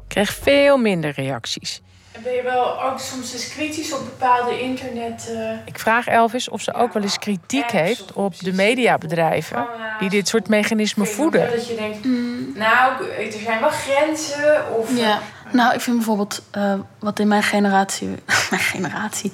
kreeg 0.07 0.33
veel 0.33 0.77
minder 0.77 1.11
reacties. 1.11 1.81
Ben 2.23 2.33
je 2.33 2.43
wel 2.43 2.83
ook 2.83 2.99
soms 2.99 3.33
eens 3.33 3.49
kritisch 3.49 3.93
op 3.93 4.03
bepaalde 4.03 4.61
internet? 4.61 5.27
Uh... 5.31 5.51
Ik 5.65 5.79
vraag 5.79 6.07
Elvis 6.07 6.49
of 6.49 6.61
ze 6.61 6.73
ook 6.73 6.93
wel 6.93 7.03
eens 7.03 7.19
kritiek 7.19 7.71
heeft 7.71 8.13
op 8.13 8.39
de 8.39 8.53
mediabedrijven 8.53 9.67
die 9.99 10.09
dit 10.09 10.27
soort 10.27 10.47
mechanismen 10.47 11.07
voeden. 11.07 11.51
Dat 11.51 11.67
je 11.67 11.75
denkt, 11.75 12.05
mm. 12.05 12.51
nou, 12.55 13.09
er 13.11 13.31
zijn 13.31 13.59
wel 13.59 13.69
grenzen. 13.69 14.77
Of, 14.77 14.97
ja. 14.97 15.19
Nou, 15.51 15.73
ik 15.73 15.81
vind 15.81 15.95
bijvoorbeeld 15.95 16.41
uh, 16.57 16.73
wat 16.99 17.19
in 17.19 17.27
mijn 17.27 17.43
generatie, 17.43 18.07
mijn 18.49 18.61
generatie, 18.61 19.31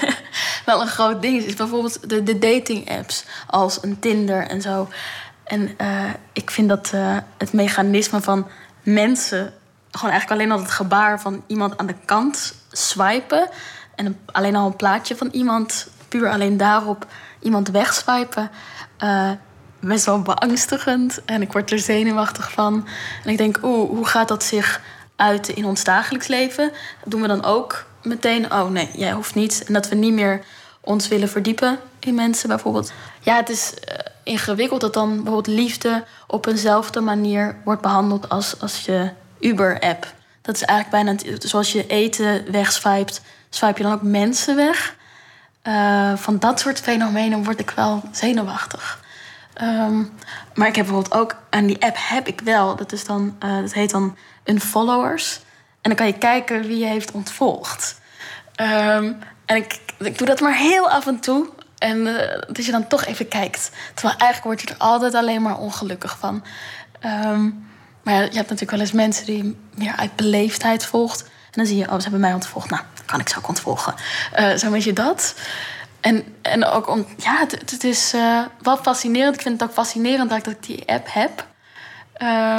wel 0.66 0.80
een 0.80 0.86
groot 0.86 1.22
ding 1.22 1.38
is, 1.38 1.44
is 1.44 1.54
bijvoorbeeld 1.54 2.10
de, 2.10 2.22
de 2.22 2.38
dating 2.38 2.90
apps 2.90 3.24
als 3.46 3.82
een 3.82 3.98
Tinder 3.98 4.46
en 4.46 4.60
zo. 4.60 4.88
En 5.44 5.74
uh, 5.80 6.04
ik 6.32 6.50
vind 6.50 6.68
dat 6.68 6.92
uh, 6.94 7.16
het 7.38 7.52
mechanisme 7.52 8.20
van 8.20 8.46
mensen 8.82 9.52
gewoon 9.98 10.14
eigenlijk 10.14 10.40
alleen 10.40 10.52
al 10.52 10.64
het 10.64 10.74
gebaar 10.74 11.20
van 11.20 11.42
iemand 11.46 11.78
aan 11.78 11.86
de 11.86 11.94
kant 12.04 12.54
swipen. 12.70 13.48
En 13.94 14.18
alleen 14.26 14.56
al 14.56 14.66
een 14.66 14.76
plaatje 14.76 15.16
van 15.16 15.28
iemand, 15.32 15.88
puur 16.08 16.30
alleen 16.30 16.56
daarop 16.56 17.06
iemand 17.40 17.68
wegswipen. 17.68 18.50
Uh, 19.04 19.30
best 19.80 20.04
wel 20.04 20.22
beangstigend. 20.22 21.24
En 21.24 21.42
ik 21.42 21.52
word 21.52 21.70
er 21.70 21.78
zenuwachtig 21.78 22.52
van. 22.52 22.86
En 23.24 23.30
ik 23.30 23.38
denk, 23.38 23.58
oeh, 23.62 23.90
hoe 23.90 24.06
gaat 24.06 24.28
dat 24.28 24.44
zich 24.44 24.80
uiten 25.16 25.56
in 25.56 25.64
ons 25.64 25.84
dagelijks 25.84 26.26
leven? 26.26 26.72
doen 27.04 27.20
we 27.20 27.28
dan 27.28 27.44
ook 27.44 27.84
meteen, 28.02 28.52
oh 28.52 28.70
nee, 28.70 28.90
jij 28.92 29.12
hoeft 29.12 29.34
niet. 29.34 29.64
En 29.66 29.72
dat 29.72 29.88
we 29.88 29.94
niet 29.94 30.12
meer 30.12 30.44
ons 30.80 31.08
willen 31.08 31.28
verdiepen 31.28 31.78
in 31.98 32.14
mensen 32.14 32.48
bijvoorbeeld. 32.48 32.92
Ja, 33.20 33.36
het 33.36 33.48
is 33.48 33.72
uh, 33.72 33.94
ingewikkeld 34.22 34.80
dat 34.80 34.94
dan 34.94 35.14
bijvoorbeeld 35.14 35.56
liefde 35.56 36.04
op 36.26 36.46
eenzelfde 36.46 37.00
manier 37.00 37.56
wordt 37.64 37.82
behandeld 37.82 38.28
als, 38.28 38.60
als 38.60 38.84
je 38.84 39.10
Uber-app. 39.40 40.14
Dat 40.42 40.54
is 40.54 40.62
eigenlijk 40.62 41.04
bijna 41.04 41.38
zoals 41.38 41.72
je 41.72 41.86
eten 41.86 42.50
wegswipt, 42.50 43.20
swipe 43.50 43.76
je 43.76 43.82
dan 43.82 43.92
ook 43.92 44.02
mensen 44.02 44.56
weg. 44.56 44.96
Uh, 45.62 46.16
van 46.16 46.38
dat 46.38 46.60
soort 46.60 46.80
fenomenen 46.80 47.44
word 47.44 47.60
ik 47.60 47.70
wel 47.70 48.02
zenuwachtig. 48.12 49.00
Um, 49.62 50.12
maar 50.54 50.68
ik 50.68 50.76
heb 50.76 50.86
bijvoorbeeld 50.86 51.14
ook 51.14 51.36
aan 51.50 51.66
die 51.66 51.82
app 51.82 51.96
heb 51.98 52.26
ik 52.26 52.40
wel. 52.40 52.76
Dat 52.76 52.92
is 52.92 53.04
dan, 53.04 53.36
uh, 53.44 53.60
dat 53.60 53.72
heet 53.72 53.90
dan 53.90 54.16
unfollowers. 54.44 55.40
En 55.80 55.90
dan 55.90 55.94
kan 55.94 56.06
je 56.06 56.18
kijken 56.18 56.62
wie 56.62 56.78
je 56.78 56.86
heeft 56.86 57.10
ontvolgd. 57.10 58.00
Um, 58.60 59.18
en 59.46 59.56
ik, 59.56 59.80
ik 59.98 60.18
doe 60.18 60.26
dat 60.26 60.40
maar 60.40 60.56
heel 60.56 60.90
af 60.90 61.06
en 61.06 61.20
toe. 61.20 61.48
En 61.78 62.06
uh, 62.06 62.18
dat 62.48 62.64
je 62.64 62.72
dan 62.72 62.86
toch 62.86 63.04
even 63.04 63.28
kijkt. 63.28 63.70
Terwijl 63.94 64.18
eigenlijk 64.18 64.44
word 64.44 64.60
je 64.60 64.74
er 64.74 64.86
altijd 64.86 65.14
alleen 65.14 65.42
maar 65.42 65.58
ongelukkig 65.58 66.18
van. 66.18 66.44
Um, 67.04 67.68
maar 68.08 68.16
je 68.16 68.36
hebt 68.36 68.36
natuurlijk 68.36 68.70
wel 68.70 68.80
eens 68.80 68.92
mensen 68.92 69.26
die 69.26 69.56
meer 69.74 69.96
uit 69.96 70.16
beleefdheid 70.16 70.84
volgt. 70.84 71.22
En 71.22 71.52
dan 71.52 71.66
zie 71.66 71.76
je, 71.76 71.88
oh, 71.88 71.94
ze 71.94 72.02
hebben 72.02 72.20
mij 72.20 72.32
ontvolgd. 72.32 72.70
Nou, 72.70 72.82
kan 73.04 73.20
ik 73.20 73.28
ze 73.28 73.38
ook 73.38 73.48
ontvolgen. 73.48 73.94
Zo 74.56 74.70
weet 74.70 74.84
je 74.84 74.92
dat. 74.92 75.34
En, 76.00 76.24
en 76.42 76.64
ook 76.64 76.88
om, 76.88 77.06
ja, 77.16 77.38
het, 77.38 77.84
is 77.84 78.14
uh, 78.14 78.44
wel 78.62 78.76
fascinerend. 78.76 79.34
Ik 79.34 79.42
vind 79.42 79.60
het 79.60 79.68
ook 79.68 79.74
fascinerend 79.74 80.30
dat 80.30 80.46
ik 80.46 80.62
die 80.62 80.88
app 80.88 81.06
heb. 81.10 81.46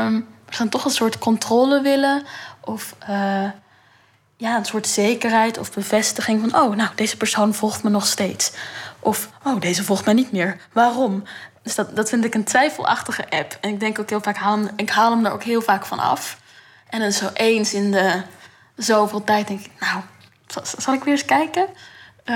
Um, 0.04 0.28
ze 0.50 0.58
dan 0.58 0.70
toch 0.70 0.86
een 0.86 0.92
soort 0.92 1.18
controle 1.18 1.82
willen. 1.82 2.24
Of 2.60 2.96
uh, 3.10 3.50
ja, 4.38 4.58
een 4.58 4.66
soort 4.66 4.88
zekerheid 4.88 5.58
of 5.58 5.74
bevestiging 5.74 6.40
van... 6.40 6.62
oh, 6.62 6.76
nou, 6.76 6.90
deze 6.96 7.18
persoon 7.18 7.54
volgt 7.54 7.84
me 7.84 7.90
nog 7.90 8.08
steeds. 8.08 8.52
Of, 9.00 9.30
oh, 9.44 9.60
deze 9.60 9.84
volgt 9.84 10.06
mij 10.06 10.14
niet 10.14 10.32
meer. 10.32 10.58
Waarom? 10.74 11.24
Dus 11.70 11.78
dat, 11.78 11.96
dat 11.96 12.10
vind 12.10 12.26
ik 12.26 12.34
een 12.34 12.44
twijfelachtige 12.44 13.30
app. 13.30 13.58
En 13.62 13.70
ik 13.70 13.80
denk 13.80 14.00
ook 14.00 14.10
heel 14.10 14.22
vaak, 14.22 14.38
haal 14.38 14.58
hem, 14.58 14.70
ik 14.76 14.90
haal 14.90 15.12
hem 15.12 15.26
er 15.26 15.32
ook 15.32 15.44
heel 15.44 15.62
vaak 15.62 15.86
van 15.86 16.00
af. 16.00 16.40
En 16.90 17.00
dan 17.00 17.12
zo 17.12 17.30
eens 17.34 17.74
in 17.74 17.92
de 17.92 18.22
zoveel 18.76 19.24
tijd 19.24 19.48
denk 19.48 19.60
ik, 19.60 19.72
nou, 19.80 20.02
zal, 20.64 20.94
ik 20.94 21.04
weer 21.04 21.14
eens 21.14 21.26
kijken? 21.26 21.66
Uh, 22.26 22.36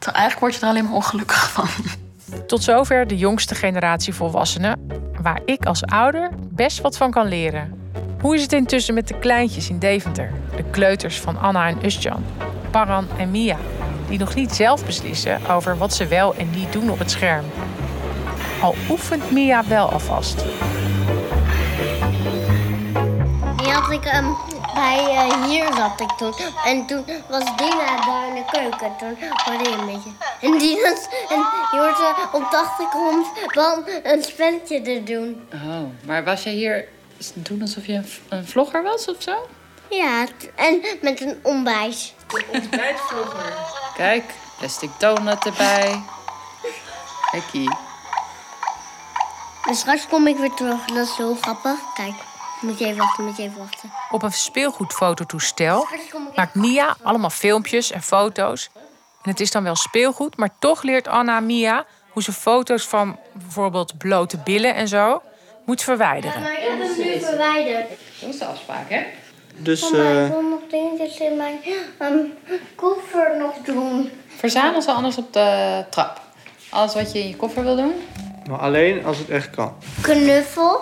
eigenlijk 0.00 0.38
word 0.38 0.54
je 0.54 0.60
er 0.60 0.66
alleen 0.66 0.84
maar 0.84 0.92
ongelukkig 0.92 1.50
van. 1.52 1.68
Tot 2.46 2.62
zover 2.62 3.06
de 3.06 3.16
jongste 3.16 3.54
generatie 3.54 4.14
volwassenen, 4.14 4.86
waar 5.20 5.40
ik 5.44 5.66
als 5.66 5.84
ouder 5.84 6.30
best 6.38 6.80
wat 6.80 6.96
van 6.96 7.10
kan 7.10 7.26
leren. 7.26 7.90
Hoe 8.20 8.34
is 8.34 8.42
het 8.42 8.52
intussen 8.52 8.94
met 8.94 9.08
de 9.08 9.18
kleintjes 9.18 9.68
in 9.68 9.78
Deventer? 9.78 10.32
De 10.56 10.64
kleuters 10.70 11.20
van 11.20 11.38
Anna 11.38 11.66
en 11.66 11.84
Usjan, 11.84 12.24
Paran 12.70 13.08
en 13.16 13.30
Mia, 13.30 13.56
die 14.08 14.18
nog 14.18 14.34
niet 14.34 14.54
zelf 14.54 14.84
beslissen 14.84 15.46
over 15.46 15.78
wat 15.78 15.94
ze 15.94 16.06
wel 16.06 16.34
en 16.34 16.50
niet 16.50 16.72
doen 16.72 16.90
op 16.90 16.98
het 16.98 17.10
scherm. 17.10 17.44
Al 18.62 18.74
oefent 18.90 19.30
Mia 19.30 19.64
wel 19.64 19.90
alvast. 19.90 20.36
Die 23.56 23.70
had 23.70 23.90
ik 23.90 24.14
um, 24.14 24.36
bij 24.74 25.28
uh, 25.28 25.44
hier 25.44 25.64
zat 25.76 26.00
ik 26.00 26.10
toen. 26.10 26.34
En 26.64 26.86
toen 26.86 27.04
was 27.28 27.44
Dina 27.56 28.06
daar 28.06 28.28
in 28.28 28.34
de 28.34 28.44
keuken. 28.50 28.96
Toen 28.98 29.16
hoorde 29.44 29.70
je 29.70 29.76
een 29.76 29.86
beetje. 29.86 30.10
En 30.40 30.58
die, 30.58 30.82
was, 30.82 31.08
en 31.28 31.46
die 31.70 31.80
hoorde 31.80 32.14
op 32.32 32.50
de 32.50 32.56
achtergrond 32.56 33.26
wel 33.46 33.82
een 34.02 34.22
spelletje 34.22 34.82
te 34.82 35.02
doen. 35.04 35.48
Oh, 35.54 35.82
maar 36.04 36.24
was 36.24 36.42
jij 36.42 36.52
hier 36.52 36.88
doen 37.34 37.60
alsof 37.60 37.86
je 37.86 37.92
een, 37.92 38.06
een 38.28 38.46
vlogger 38.46 38.82
was 38.82 39.08
of 39.08 39.22
zo? 39.22 39.48
Ja, 39.90 40.26
en 40.54 40.82
met 41.00 41.20
een 41.20 41.38
ontbijt. 41.42 42.14
Een 42.28 42.60
ontbijtvlogger. 42.60 43.52
Kijk, 43.96 44.24
plastic 44.58 44.90
donut 44.98 45.46
erbij. 45.46 46.02
Hekkie. 47.30 47.70
En 49.68 49.74
straks 49.74 50.06
kom 50.06 50.26
ik 50.26 50.36
weer 50.36 50.54
terug. 50.54 50.84
Dat 50.84 51.06
is 51.06 51.14
zo 51.14 51.34
grappig. 51.40 51.78
Kijk, 51.94 52.14
moet 52.60 52.78
je 52.78 52.84
even 52.84 52.98
wachten, 52.98 53.24
moet 53.24 53.36
je 53.36 53.42
even 53.42 53.58
wachten. 53.58 53.90
Op 54.10 54.22
een 54.22 54.32
speelgoedfototoestel 54.32 55.86
maakt 56.34 56.54
Mia 56.54 56.96
allemaal 57.02 57.30
filmpjes 57.30 57.90
en 57.90 58.02
foto's. 58.02 58.70
En 59.22 59.30
het 59.30 59.40
is 59.40 59.50
dan 59.50 59.62
wel 59.62 59.76
speelgoed, 59.76 60.36
maar 60.36 60.50
toch 60.58 60.82
leert 60.82 61.08
Anna 61.08 61.40
Mia 61.40 61.84
hoe 62.10 62.22
ze 62.22 62.32
foto's 62.32 62.86
van 62.86 63.18
bijvoorbeeld 63.32 63.98
blote 63.98 64.36
billen 64.36 64.74
en 64.74 64.88
zo 64.88 65.22
moet 65.64 65.82
verwijderen. 65.82 66.36
Ja, 66.36 66.42
maar 66.42 66.52
ik 66.52 66.68
heb 66.68 66.78
hem 66.78 67.06
nu 67.06 67.20
verwijderd. 67.20 67.88
Dat 68.20 68.28
is 68.28 68.38
de 68.38 68.44
afspraak, 68.44 68.90
hè? 68.90 69.02
Dus, 69.56 69.92
uh... 69.92 70.24
ik 70.24 70.32
wil 70.32 70.42
nog 70.42 70.60
dingetjes 70.70 71.18
in 71.18 71.36
mijn 71.36 71.58
um, 72.02 72.32
koffer 72.74 73.36
nog 73.38 73.54
doen. 73.64 74.10
Verzamel 74.36 74.82
ze 74.82 74.92
anders 74.92 75.16
op 75.16 75.32
de 75.32 75.84
trap. 75.90 76.20
Alles 76.70 76.94
wat 76.94 77.12
je 77.12 77.18
in 77.18 77.28
je 77.28 77.36
koffer 77.36 77.62
wil 77.62 77.76
doen. 77.76 77.92
Maar 78.48 78.58
alleen 78.58 79.04
als 79.04 79.18
het 79.18 79.28
echt 79.28 79.50
kan. 79.50 79.72
Knuffel. 80.00 80.80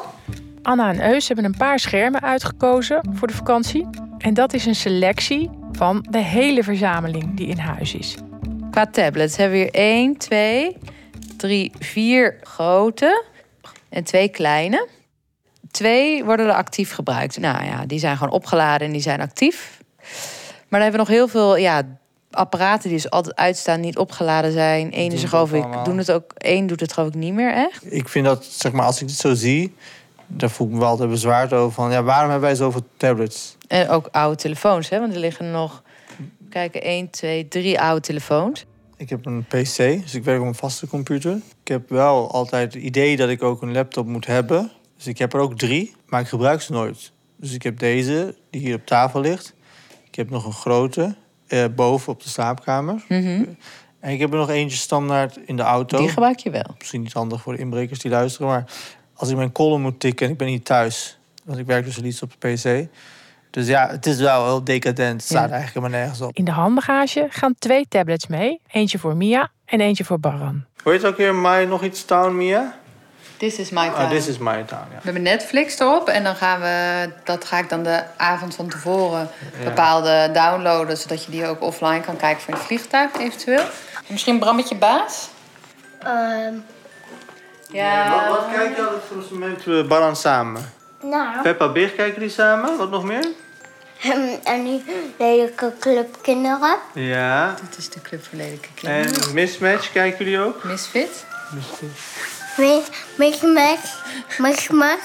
Anna 0.63 0.89
en 0.89 1.13
Eus 1.13 1.27
hebben 1.27 1.45
een 1.45 1.57
paar 1.57 1.79
schermen 1.79 2.23
uitgekozen 2.23 3.09
voor 3.13 3.29
de 3.29 3.35
vakantie. 3.35 3.89
En 4.19 4.35
dat 4.35 4.53
is 4.53 4.67
een 4.67 4.75
selectie 4.75 5.51
van 5.73 6.07
de 6.11 6.19
hele 6.19 6.63
verzameling 6.63 7.37
die 7.37 7.47
in 7.47 7.59
huis 7.59 7.95
is. 7.95 8.15
Qua 8.71 8.87
tablets 8.87 9.37
hebben 9.37 9.59
we 9.59 9.65
hier 9.65 9.75
1, 9.75 10.17
2, 10.17 10.77
3, 11.37 11.73
4 11.79 12.39
grote 12.43 13.25
en 13.89 14.05
twee 14.05 14.29
kleine. 14.29 14.89
Twee 15.71 16.25
worden 16.25 16.47
er 16.47 16.53
actief 16.53 16.93
gebruikt. 16.93 17.39
Nou 17.39 17.65
ja, 17.65 17.87
die 17.87 17.99
zijn 17.99 18.17
gewoon 18.17 18.33
opgeladen 18.33 18.87
en 18.87 18.93
die 18.93 19.03
zijn 19.03 19.21
actief. 19.21 19.81
Maar 20.69 20.81
dan 20.81 20.91
hebben 20.91 20.91
we 20.91 21.07
nog 21.07 21.17
heel 21.17 21.29
veel 21.29 21.57
ja, 21.57 21.83
apparaten 22.37 22.89
die 22.89 22.99
dus 22.99 23.11
altijd 23.11 23.37
uitstaan, 23.37 23.81
niet 23.81 23.99
opgeladen 23.99 24.53
zijn. 24.53 24.89
Eén 24.93 25.13
is 25.13 25.23
er 25.23 25.29
geloof 25.29 25.53
ik, 25.53 25.65
doen 25.85 25.99
het 25.99 26.13
ook, 26.13 26.33
één 26.37 26.67
doet 26.67 26.81
het 26.81 26.93
geloof 26.93 27.09
ik 27.09 27.15
niet 27.15 27.35
meer 27.35 27.53
echt. 27.53 27.93
Ik 27.93 28.09
vind 28.09 28.25
dat, 28.25 28.45
zeg 28.45 28.73
maar, 28.73 28.87
als 28.87 29.03
ik 29.03 29.09
het 29.09 29.17
zo 29.17 29.35
zie, 29.35 29.75
daar 30.27 30.51
voel 30.51 30.67
ik 30.67 30.73
me 30.73 30.79
wel 30.79 30.89
altijd 30.89 31.11
bezwaard 31.11 31.53
over. 31.53 31.73
Van, 31.73 31.91
ja, 31.91 32.03
waarom 32.03 32.31
hebben 32.31 32.49
wij 32.49 32.57
zoveel 32.57 32.87
tablets? 32.97 33.57
En 33.69 33.89
ook 33.89 34.09
oude 34.11 34.37
telefoons, 34.37 34.89
hè? 34.89 35.01
Want 35.01 35.15
er 35.15 35.21
liggen 35.21 35.51
nog, 35.51 35.83
kijken, 36.51 36.83
één, 36.83 37.11
twee, 37.11 37.49
drie 37.49 37.81
oude 37.81 38.01
telefoons. 38.01 38.65
Ik 38.97 39.11
heb 39.11 39.27
een 39.27 39.45
PC, 39.45 39.77
dus 39.77 40.15
ik 40.15 40.25
werk 40.25 40.41
op 40.41 40.47
een 40.47 40.55
vaste 40.55 40.87
computer. 40.87 41.33
Ik 41.63 41.69
heb 41.69 41.89
wel 41.89 42.31
altijd 42.31 42.75
het 42.75 42.83
idee 42.83 43.17
dat 43.17 43.29
ik 43.29 43.43
ook 43.43 43.63
een 43.63 43.73
laptop 43.73 44.07
moet 44.07 44.27
hebben. 44.27 44.73
Dus 44.97 45.07
ik 45.07 45.19
heb 45.19 45.33
er 45.33 45.41
ook 45.41 45.59
drie, 45.59 45.95
maar 46.07 46.21
ik 46.21 46.29
gebruik 46.29 46.61
ze 46.61 46.73
nooit. 46.73 47.13
Dus 47.37 47.53
ik 47.53 47.63
heb 47.63 47.79
deze, 47.79 48.35
die 48.51 48.61
hier 48.61 48.75
op 48.75 48.87
tafel 48.87 49.21
ligt. 49.21 49.55
Ik 50.05 50.15
heb 50.15 50.31
nog 50.31 50.45
een 50.45 50.53
grote, 50.53 51.17
eh, 51.47 51.65
boven 51.75 52.13
op 52.13 52.23
de 52.23 52.29
slaapkamer. 52.29 53.05
Mhm. 53.09 53.45
En 54.01 54.13
ik 54.13 54.21
heb 54.21 54.33
er 54.33 54.39
nog 54.39 54.51
eentje 54.51 54.77
standaard 54.77 55.39
in 55.47 55.57
de 55.57 55.63
auto. 55.63 55.99
Die 55.99 56.09
gebruik 56.09 56.39
je 56.39 56.51
wel. 56.51 56.75
Misschien 56.79 57.03
niet 57.03 57.13
handig 57.13 57.41
voor 57.43 57.53
de 57.53 57.59
inbrekers 57.59 57.99
die 57.99 58.11
luisteren. 58.11 58.49
Maar 58.49 58.65
als 59.15 59.29
ik 59.29 59.37
mijn 59.37 59.53
column 59.53 59.83
moet 59.83 60.01
tikken 60.01 60.27
en 60.27 60.33
ik 60.33 60.39
ben 60.39 60.47
niet 60.49 60.65
thuis. 60.65 61.19
Want 61.45 61.59
ik 61.59 61.67
werk 61.67 61.85
dus 61.85 61.99
iets 62.03 62.23
op 62.23 62.33
de 62.39 62.49
PC. 62.53 62.89
Dus 63.51 63.67
ja, 63.67 63.89
het 63.91 64.07
is 64.07 64.19
wel 64.19 64.45
heel 64.45 64.65
decadent. 64.65 65.13
Het 65.21 65.23
staat 65.31 65.49
Ja. 65.49 65.55
eigenlijk 65.55 65.75
helemaal 65.75 65.99
nergens 66.01 66.21
op. 66.29 66.37
In 66.37 66.45
de 66.45 66.51
handbagage 66.51 67.27
gaan 67.31 67.55
twee 67.59 67.87
tablets 67.89 68.27
mee. 68.27 68.61
Eentje 68.71 68.99
voor 68.99 69.17
Mia 69.17 69.51
en 69.65 69.81
eentje 69.81 70.05
voor 70.05 70.21
Baran. 70.21 70.65
Hoe 70.83 70.93
heet 70.93 71.03
het 71.03 71.11
ook 71.11 71.17
weer? 71.17 71.35
My 71.35 71.65
nog 71.65 71.83
iets 71.85 72.05
town, 72.05 72.37
Mia? 72.37 72.79
This 73.39 73.59
is 73.59 73.71
my 73.71 73.87
Oh, 73.89 74.09
this 74.09 74.27
is 74.29 74.39
my 74.39 74.63
town, 74.67 74.87
ja. 74.91 74.97
We 74.97 75.03
hebben 75.03 75.23
Netflix 75.23 75.79
erop 75.79 76.09
en 76.09 76.25
dan 76.25 76.35
gaan 76.37 76.61
we, 76.61 77.09
dat 77.25 77.45
ga 77.45 77.59
ik 77.59 77.69
dan 77.69 77.83
de 77.83 78.03
avond 78.17 78.55
van 78.55 78.69
tevoren 78.69 79.31
bepaalde 79.65 80.31
downloaden, 80.33 80.97
zodat 80.97 81.25
je 81.25 81.31
die 81.31 81.47
ook 81.47 81.63
offline 81.63 82.01
kan 82.01 82.17
kijken 82.17 82.43
voor 82.43 82.55
het 82.55 82.63
vliegtuig 82.63 83.11
eventueel. 83.19 83.65
Misschien 84.07 84.39
Brammetje 84.39 84.75
Baas? 84.77 85.29
Ehm, 86.03 86.55
Ja. 87.71 88.11
Wat, 88.29 88.37
wat 88.39 88.47
kijk 88.55 88.77
je 88.77 88.83
altijd 88.83 89.03
voor 89.09 89.17
het 89.17 89.31
moment 89.31 89.67
uh, 89.67 89.87
Baran 89.87 90.17
samen? 90.17 90.73
nou, 91.03 91.43
Peppa 91.43 91.69
Big 91.69 91.95
kijken 91.95 92.21
die 92.21 92.29
samen? 92.31 92.77
Wat 92.77 92.91
nog 92.91 93.05
meer? 93.05 93.29
ehm, 94.03 94.29
en 94.45 94.65
die 94.65 94.85
lelijke 95.19 95.73
clubkinderen. 95.81 96.77
Ja. 96.95 97.55
Dit 97.69 97.79
is 97.79 97.89
de 97.91 98.01
Club 98.01 98.25
voor 98.25 98.39
Lelijke 98.39 98.69
En 98.83 99.03
Kinderen. 99.03 99.35
Mismatch 99.35 99.93
kijken 99.93 100.25
jullie 100.25 100.41
ook? 100.41 100.65
Misfit? 100.65 101.25
Mickey 101.51 101.89
Max. 104.71 105.01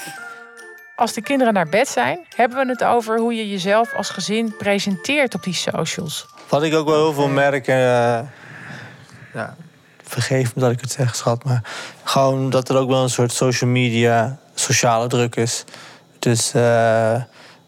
Als 0.96 1.12
de 1.12 1.22
kinderen 1.22 1.54
naar 1.54 1.68
bed 1.68 1.88
zijn, 1.88 2.18
hebben 2.36 2.58
we 2.58 2.72
het 2.72 2.84
over 2.84 3.18
hoe 3.18 3.34
je 3.34 3.50
jezelf 3.50 3.94
als 3.94 4.10
gezin 4.10 4.56
presenteert 4.56 5.34
op 5.34 5.42
die 5.42 5.54
socials. 5.54 6.26
Wat 6.48 6.62
ik 6.62 6.74
ook 6.74 6.86
wel 6.86 6.96
heel 7.04 7.12
veel 7.12 7.28
merk, 7.28 7.66
eh, 7.66 7.76
ja, 9.34 9.56
vergeef 10.02 10.54
me 10.54 10.60
dat 10.60 10.70
ik 10.70 10.80
het 10.80 10.92
zeg, 10.92 11.16
schat, 11.16 11.44
maar 11.44 11.62
gewoon 12.04 12.50
dat 12.50 12.68
er 12.68 12.76
ook 12.76 12.88
wel 12.88 13.02
een 13.02 13.10
soort 13.10 13.32
social 13.32 13.70
media, 13.70 14.38
sociale 14.54 15.08
druk 15.08 15.36
is. 15.36 15.64
Dus 16.18 16.54
eh, 16.54 17.22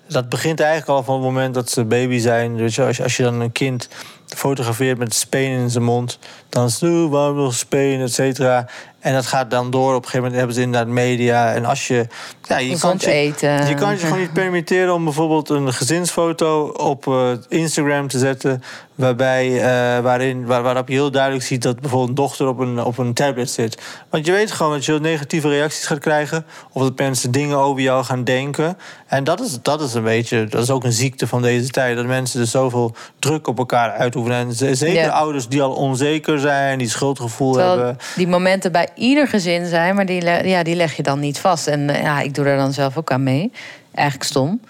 dat 0.08 0.28
begint 0.28 0.60
eigenlijk 0.60 0.90
al 0.90 1.02
van 1.04 1.14
het 1.14 1.24
moment 1.24 1.54
dat 1.54 1.70
ze 1.70 1.84
baby 1.84 2.18
zijn. 2.18 2.56
Dus 2.56 2.80
als 2.80 2.96
je, 2.96 3.02
als 3.02 3.16
je 3.16 3.22
dan 3.22 3.40
een 3.40 3.52
kind 3.52 3.88
fotografeert 4.26 4.98
met 4.98 5.14
spenen 5.14 5.58
in 5.60 5.70
zijn 5.70 5.84
mond, 5.84 6.18
dan 6.48 6.66
is 6.66 6.72
het, 6.80 6.82
"Oeh, 6.90 7.10
waarom 7.10 7.36
nog 7.36 7.54
spenen, 7.54 8.06
et 8.06 8.12
cetera. 8.12 8.66
En 9.04 9.12
dat 9.14 9.26
gaat 9.26 9.50
dan 9.50 9.70
door. 9.70 9.88
Op 9.88 10.04
een 10.04 10.10
gegeven 10.10 10.18
moment 10.18 10.36
hebben 10.36 10.54
ze 10.54 10.62
inderdaad 10.62 10.88
media. 10.92 11.52
En 11.52 11.64
als 11.64 11.86
je. 11.86 12.06
Ja, 12.42 12.58
je 12.58 12.78
kan 12.78 12.96
je, 12.98 13.10
eten. 13.10 13.66
Je 13.68 13.74
kan 13.74 13.90
je 13.90 13.98
gewoon 13.98 14.18
niet 14.18 14.32
permitteren 14.42 14.94
om 14.94 15.04
bijvoorbeeld 15.04 15.48
een 15.48 15.72
gezinsfoto 15.72 16.66
op 16.66 17.06
eh, 17.06 17.28
Instagram 17.48 18.08
te 18.08 18.18
zetten. 18.18 18.62
Waarbij, 18.94 19.56
eh, 19.56 20.02
waarin, 20.02 20.46
waar, 20.46 20.62
waarop 20.62 20.88
je 20.88 20.94
heel 20.94 21.10
duidelijk 21.10 21.44
ziet 21.44 21.62
dat 21.62 21.80
bijvoorbeeld 21.80 22.08
een 22.08 22.14
dochter 22.14 22.46
op 22.48 22.58
een, 22.58 22.82
op 22.84 22.98
een 22.98 23.14
tablet 23.14 23.50
zit. 23.50 23.82
Want 24.10 24.26
je 24.26 24.32
weet 24.32 24.52
gewoon 24.52 24.72
dat 24.72 24.84
je 24.84 24.92
negatieve 25.00 25.48
reacties 25.48 25.86
gaat 25.86 25.98
krijgen. 25.98 26.46
Of 26.72 26.82
dat 26.82 26.98
mensen 26.98 27.30
dingen 27.30 27.56
over 27.58 27.82
jou 27.82 28.04
gaan 28.04 28.24
denken. 28.24 28.78
En 29.06 29.24
dat 29.24 29.40
is, 29.40 29.58
dat 29.62 29.80
is 29.80 29.94
een 29.94 30.02
beetje, 30.02 30.44
dat 30.44 30.62
is 30.62 30.70
ook 30.70 30.84
een 30.84 30.92
ziekte 30.92 31.26
van 31.26 31.42
deze 31.42 31.68
tijd. 31.68 31.96
Dat 31.96 32.06
mensen 32.06 32.40
dus 32.40 32.50
zoveel 32.50 32.94
druk 33.18 33.46
op 33.46 33.58
elkaar 33.58 33.90
uitoefenen. 33.90 34.38
En 34.38 34.52
ze- 34.52 34.74
zeker 34.74 35.10
ouders 35.10 35.48
die 35.48 35.62
al 35.62 35.72
onzeker 35.72 36.38
zijn, 36.38 36.78
die 36.78 36.88
schuldgevoel 36.88 37.52
Terwijl 37.52 37.76
hebben. 37.76 37.98
die 38.16 38.28
momenten 38.28 38.72
bij 38.72 38.88
ieder 38.94 39.28
gezin 39.28 39.66
zijn, 39.66 39.94
maar 39.94 40.06
die, 40.06 40.24
ja, 40.24 40.62
die 40.62 40.76
leg 40.76 40.96
je 40.96 41.02
dan 41.02 41.20
niet 41.20 41.38
vast. 41.38 41.66
En 41.66 41.90
eh, 41.90 42.02
ja, 42.02 42.20
ik 42.20 42.34
doe 42.34 42.46
er 42.46 42.56
dan 42.56 42.72
zelf 42.72 42.96
ook 42.96 43.10
aan 43.10 43.22
mee. 43.22 43.52
Eigenlijk 43.94 44.28
stom. 44.28 44.60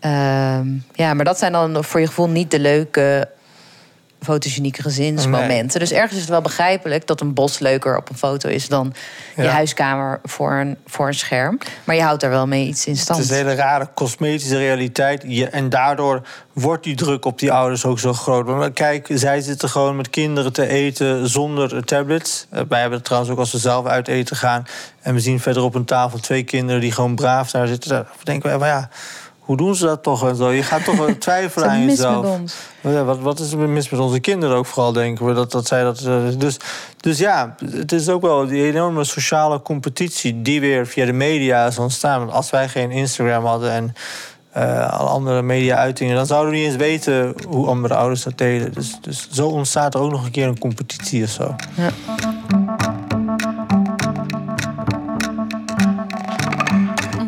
Ehm, 0.00 0.66
ja, 0.92 1.14
maar 1.14 1.24
dat 1.24 1.38
zijn 1.38 1.52
dan 1.52 1.84
voor 1.84 2.00
je 2.00 2.06
gevoel 2.06 2.28
niet 2.28 2.50
de 2.50 2.58
leuke 2.58 3.28
fotogenieke 4.24 4.82
gezinsmomenten. 4.82 5.80
Dus 5.80 5.92
ergens 5.92 6.12
is 6.12 6.20
het 6.20 6.28
wel 6.30 6.40
begrijpelijk 6.40 7.06
dat 7.06 7.20
een 7.20 7.34
bos 7.34 7.58
leuker 7.58 7.96
op 7.96 8.08
een 8.10 8.16
foto 8.16 8.48
is 8.48 8.68
dan 8.68 8.94
je 9.36 9.46
huiskamer 9.46 10.20
voor 10.22 10.52
een, 10.52 10.76
voor 10.86 11.06
een 11.06 11.14
scherm. 11.14 11.58
Maar 11.84 11.96
je 11.96 12.02
houdt 12.02 12.20
daar 12.20 12.30
wel 12.30 12.46
mee 12.46 12.66
iets 12.66 12.86
in 12.86 12.96
stand. 12.96 13.18
Het 13.18 13.30
is 13.30 13.36
een 13.38 13.42
hele 13.46 13.54
rare 13.56 13.88
cosmetische 13.94 14.56
realiteit. 14.58 15.24
Je- 15.26 15.48
en 15.48 15.68
daardoor 15.68 16.22
wordt 16.52 16.84
die 16.84 16.94
druk 16.96 17.24
op 17.24 17.38
die 17.38 17.52
ouders 17.52 17.84
ook 17.84 17.98
zo 17.98 18.12
groot. 18.12 18.46
Maar 18.46 18.70
kijk, 18.72 19.08
zij 19.14 19.40
zitten 19.40 19.68
gewoon 19.68 19.96
met 19.96 20.10
kinderen 20.10 20.52
te 20.52 20.66
eten 20.66 21.28
zonder 21.28 21.84
tablets. 21.84 22.46
Eh, 22.50 22.60
wij 22.68 22.80
hebben 22.80 22.96
het 22.98 23.06
trouwens 23.06 23.32
ook 23.32 23.38
als 23.38 23.52
we 23.52 23.58
zelf 23.58 23.86
uit 23.86 24.08
eten 24.08 24.36
gaan. 24.36 24.64
En 25.00 25.14
we 25.14 25.20
zien 25.20 25.40
verder 25.40 25.62
op 25.62 25.74
een 25.74 25.84
tafel 25.84 26.18
twee 26.18 26.42
kinderen 26.42 26.80
die 26.80 26.92
gewoon 26.92 27.14
braaf 27.14 27.50
daar 27.50 27.66
zitten. 27.66 27.90
Dan 27.90 28.04
denken 28.22 28.58
van 28.58 28.68
ja, 28.68 28.88
hoe 29.44 29.56
doen 29.56 29.74
ze 29.74 29.84
dat 29.84 30.02
toch 30.02 30.28
en 30.28 30.36
zo? 30.36 30.50
Je 30.50 30.62
gaat 30.62 30.84
toch 30.84 30.96
wel 30.96 31.18
twijfelen 31.28 31.68
aan 31.70 31.84
mis 31.84 31.96
jezelf. 31.96 32.22
met 32.22 32.40
ons? 32.40 32.54
Ja, 32.80 33.04
wat, 33.04 33.18
wat 33.18 33.38
is 33.38 33.52
er 33.52 33.58
mis 33.58 33.90
met 33.90 34.00
onze 34.00 34.20
kinderen 34.20 34.56
ook 34.56 34.66
vooral, 34.66 34.92
denken 34.92 35.26
we. 35.26 35.32
Dat, 35.32 35.50
dat 35.50 35.66
zij 35.66 35.82
dat, 35.82 36.00
eh, 36.00 36.16
dus, 36.38 36.56
dus 36.96 37.18
ja, 37.18 37.54
het 37.70 37.92
is 37.92 38.08
ook 38.08 38.22
wel 38.22 38.46
die 38.46 38.64
enorme 38.64 39.04
sociale 39.04 39.62
competitie... 39.62 40.42
die 40.42 40.60
weer 40.60 40.86
via 40.86 41.06
de 41.06 41.12
media 41.12 41.66
is 41.66 41.78
ontstaan. 41.78 42.18
Want 42.18 42.32
als 42.32 42.50
wij 42.50 42.68
geen 42.68 42.90
Instagram 42.90 43.44
hadden 43.44 43.70
en 43.70 43.94
eh, 44.50 44.90
alle 44.90 45.08
andere 45.08 45.42
media-uitingen... 45.42 46.16
dan 46.16 46.26
zouden 46.26 46.52
we 46.52 46.56
niet 46.58 46.66
eens 46.66 46.76
weten 46.76 47.34
hoe 47.48 47.66
andere 47.66 47.94
ouders 47.94 48.22
dat 48.22 48.38
deden. 48.38 48.72
Dus, 48.72 48.98
dus 49.00 49.28
zo 49.30 49.48
ontstaat 49.48 49.94
er 49.94 50.00
ook 50.00 50.10
nog 50.10 50.24
een 50.24 50.30
keer 50.30 50.46
een 50.46 50.58
competitie 50.58 51.24
of 51.24 51.30
zo. 51.30 51.54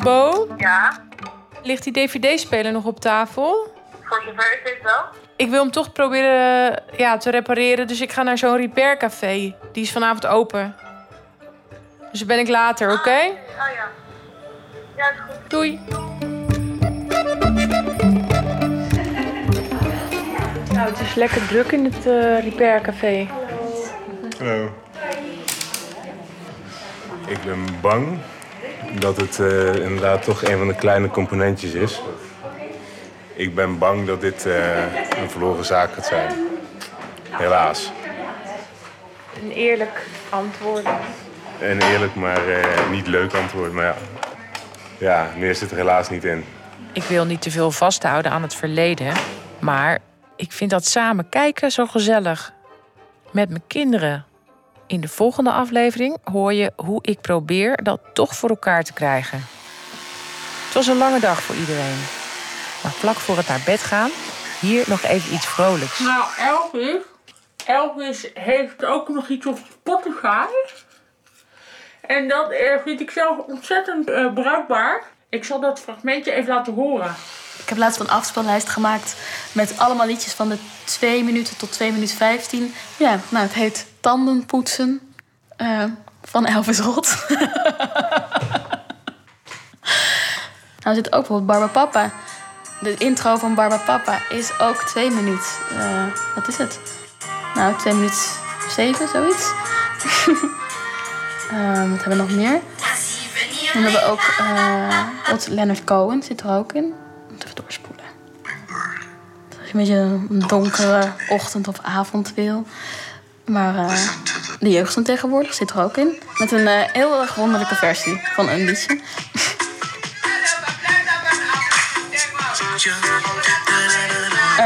Bo, 0.03 0.47
Ja, 0.57 1.06
ligt 1.67 1.85
die 1.85 1.93
dvd-speler 1.93 2.73
nog 2.73 2.85
op 2.85 3.01
tafel? 3.01 3.75
voor 4.07 4.23
zover 4.27 4.53
ik 4.53 4.61
weet 4.65 4.83
wel. 4.83 5.05
Ik 5.37 5.51
wil 5.51 5.63
hem 5.63 5.71
toch 5.71 5.93
proberen 5.93 6.83
ja, 6.97 7.17
te 7.17 7.31
repareren, 7.31 7.87
dus 7.87 8.01
ik 8.01 8.13
ga 8.13 8.23
naar 8.23 8.39
zo'n 8.39 8.57
repaircafé. 8.57 9.55
Die 9.73 9.83
is 9.83 9.93
vanavond 9.93 10.27
open. 10.27 10.77
Dus 12.11 12.19
dan 12.19 12.29
ben 12.29 12.39
ik 12.39 12.49
later, 12.49 12.93
oké? 12.93 13.11
Oh 13.11 13.37
ja. 13.75 13.89
Ja, 14.97 15.11
is 15.11 15.17
goed. 15.29 15.51
Doei. 15.51 15.81
Nou, 20.73 20.89
het 20.89 21.01
is 21.01 21.15
lekker 21.15 21.47
druk 21.47 21.73
in 21.73 21.85
het 21.85 22.07
eh 22.07 22.43
repaircafé. 22.43 23.29
Hallo. 24.39 24.71
Ik 27.27 27.43
ben 27.45 27.81
bang 27.81 28.19
dat 29.01 29.17
het 29.17 29.41
eh, 29.41 29.75
inderdaad 29.75 30.23
toch 30.23 30.45
een 30.45 30.59
van 30.59 30.67
de 30.67 30.75
kleine 30.75 31.09
componentjes 31.09 31.73
is. 31.73 32.01
Ik 33.35 33.55
ben 33.55 33.79
bang 33.79 34.07
dat 34.07 34.21
dit 34.21 34.47
eh, 34.47 35.21
een 35.23 35.31
verloren 35.31 35.65
zaak 35.65 35.93
gaat 35.93 36.07
zijn. 36.07 36.33
Helaas. 37.31 37.93
Een 39.43 39.51
eerlijk 39.51 40.07
antwoord. 40.29 40.87
Een 41.61 41.81
eerlijk, 41.81 42.15
maar 42.15 42.49
eh, 42.49 42.91
niet 42.91 43.07
leuk 43.07 43.35
antwoord. 43.35 43.73
Maar 43.73 43.85
ja, 43.85 43.97
ja, 44.99 45.31
meer 45.37 45.55
zit 45.55 45.71
er 45.71 45.77
helaas 45.77 46.11
niet 46.11 46.25
in. 46.25 46.45
Ik 46.93 47.03
wil 47.03 47.25
niet 47.25 47.43
te 47.43 47.51
veel 47.51 47.71
vasthouden 47.71 48.31
aan 48.33 48.43
het 48.43 48.55
verleden, 48.55 49.13
maar 49.59 49.99
ik 50.37 50.53
vind 50.53 50.71
dat 50.71 50.87
samen 50.87 51.29
kijken 51.29 51.71
zo 51.71 51.87
gezellig. 51.87 52.53
Met 53.31 53.49
mijn 53.49 53.63
kinderen. 53.67 54.25
In 54.87 55.01
de 55.01 55.09
volgende 55.09 55.51
aflevering 55.51 56.17
hoor 56.25 56.53
je 56.53 56.73
hoe 56.77 56.99
ik 57.03 57.21
probeer 57.21 57.83
dat 57.83 58.01
toch 58.13 58.37
voor 58.37 58.49
elkaar 58.49 58.85
te 58.85 58.93
krijgen. 58.93 59.39
Het 60.65 60.75
was 60.75 60.87
een 60.87 60.97
lange 60.97 61.21
dag 61.21 61.43
voor 61.43 61.55
iedereen. 61.55 61.99
Maar 62.83 62.93
vlak 62.93 63.17
voor 63.17 63.37
het 63.37 63.49
naar 63.49 63.63
bed 63.67 63.81
gaan, 63.81 64.11
hier 64.61 64.85
nog 64.89 65.03
even 65.03 65.35
iets 65.35 65.47
vrolijks. 65.47 65.99
Nou, 65.99 66.25
Elvis. 66.39 67.03
Elvis 67.67 68.31
heeft 68.35 68.85
ook 68.85 69.09
nog 69.09 69.29
iets 69.29 69.47
op 69.47 69.59
Spotify. 69.71 70.47
En 72.01 72.29
dat 72.29 72.51
eh, 72.51 72.83
vind 72.85 73.01
ik 73.01 73.11
zelf 73.11 73.39
ontzettend 73.39 74.11
eh, 74.11 74.33
bruikbaar. 74.33 75.03
Ik 75.29 75.45
zal 75.45 75.61
dat 75.61 75.81
fragmentje 75.81 76.33
even 76.33 76.55
laten 76.55 76.75
horen. 76.75 77.15
Ik 77.59 77.69
heb 77.69 77.79
laatst 77.79 78.01
een 78.01 78.11
afspeellijst 78.11 78.69
gemaakt 78.69 79.15
met 79.53 79.79
allemaal 79.79 80.07
liedjes 80.07 80.33
van 80.33 80.49
de 80.49 80.57
2 80.85 81.25
minuten 81.25 81.57
tot 81.57 81.73
2 81.73 81.93
minuten 81.93 82.17
15. 82.17 82.75
Ja, 82.97 83.19
nou, 83.29 83.45
het 83.45 83.55
heet 83.55 83.87
Tandenpoetsen 84.01 85.15
eh, 85.57 85.85
van 86.25 86.47
Elvis 86.47 86.79
Rot. 86.79 87.17
nou, 87.29 87.39
er 90.83 90.95
zit 90.95 91.13
ook 91.13 91.29
bijvoorbeeld 91.29 91.47
Barbapapa. 91.47 92.11
De 92.81 92.95
intro 92.95 93.37
van 93.37 93.55
Barbapapa 93.55 94.19
is 94.29 94.59
ook 94.59 94.83
2 94.83 95.11
minuten. 95.11 95.47
eh, 95.79 96.05
wat 96.35 96.49
is 96.49 96.57
het? 96.57 96.79
Nou, 97.55 97.77
2 97.79 97.95
minuten 97.95 98.19
7, 98.71 99.09
zoiets. 99.09 99.51
Ehm, 101.51 101.91
wat 101.91 102.05
hebben 102.05 102.09
we 102.09 102.15
nog 102.15 102.31
meer? 102.31 102.61
Dan 103.73 103.83
hebben 103.83 104.01
we 104.01 104.07
ook 104.07 104.21
eh, 104.39 105.09
wat 105.31 105.47
Leonard 105.49 105.85
Cohen 105.85 106.23
zit 106.23 106.41
er 106.41 106.51
ook 106.51 106.73
in. 106.73 106.95
Een 109.77 109.85
beetje 109.87 110.35
een 110.35 110.45
donkere 110.47 111.13
ochtend 111.29 111.69
of 111.69 111.77
avond 111.83 112.33
wil. 112.35 112.67
Maar 113.45 113.77
eh, 113.77 114.09
de 114.59 114.71
jeugd 114.71 114.93
van 114.93 115.03
tegenwoordig 115.03 115.55
zit 115.55 115.71
er 115.71 115.83
ook 115.83 115.97
in. 115.97 116.23
Met 116.39 116.53
een 116.53 116.67
eh, 116.67 116.93
heel 116.93 117.21
erg 117.21 117.35
wonderlijke 117.35 117.75
versie 117.75 118.21
van 118.35 118.49
een 118.49 118.65
liedje. 118.65 119.01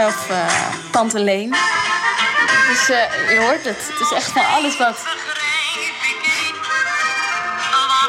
Of 0.06 0.30
eh, 0.30 0.46
Tante 0.90 1.20
Leen. 1.20 1.50
Dus 2.68 2.90
uh, 2.90 3.30
je 3.30 3.38
hoort 3.40 3.64
het. 3.64 3.88
Het 3.88 4.00
is 4.00 4.12
echt 4.12 4.30
van 4.32 4.46
alles 4.46 4.78
wat. 4.78 4.98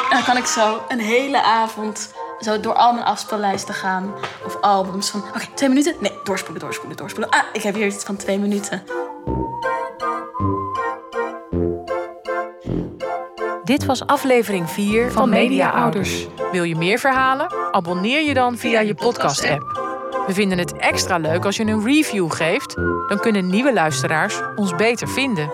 Dan 0.09 0.23
kan 0.23 0.37
ik 0.37 0.45
zo 0.45 0.85
een 0.87 0.99
hele 0.99 1.43
avond 1.43 2.09
zo 2.41 2.59
door 2.59 2.73
al 2.73 2.93
mijn 2.93 3.05
afspeellijsten 3.05 3.73
gaan. 3.73 4.13
Of 4.45 4.61
albums 4.61 5.09
van, 5.09 5.23
oké, 5.35 5.45
twee 5.53 5.69
minuten? 5.69 5.95
Nee, 5.99 6.11
doorspoelen, 6.23 6.61
doorspoelen, 6.61 6.97
doorspoelen. 6.97 7.29
Ah, 7.33 7.43
ik 7.53 7.61
heb 7.61 7.75
hier 7.75 7.85
iets 7.85 8.03
van 8.03 8.15
twee 8.15 8.39
minuten. 8.39 8.83
Dit 13.63 13.85
was 13.85 14.05
aflevering 14.05 14.69
4 14.69 15.11
van 15.11 15.29
Media 15.29 15.69
Ouders. 15.69 16.27
Wil 16.51 16.63
je 16.63 16.75
meer 16.75 16.99
verhalen? 16.99 17.53
Abonneer 17.71 18.21
je 18.21 18.33
dan 18.33 18.57
via 18.57 18.79
je 18.79 18.93
podcast-app. 18.93 19.79
We 20.27 20.33
vinden 20.33 20.57
het 20.57 20.73
extra 20.77 21.17
leuk 21.17 21.45
als 21.45 21.57
je 21.57 21.63
een 21.63 21.83
review 21.83 22.31
geeft. 22.31 22.75
Dan 23.07 23.19
kunnen 23.19 23.49
nieuwe 23.49 23.73
luisteraars 23.73 24.41
ons 24.55 24.75
beter 24.75 25.09
vinden. 25.09 25.51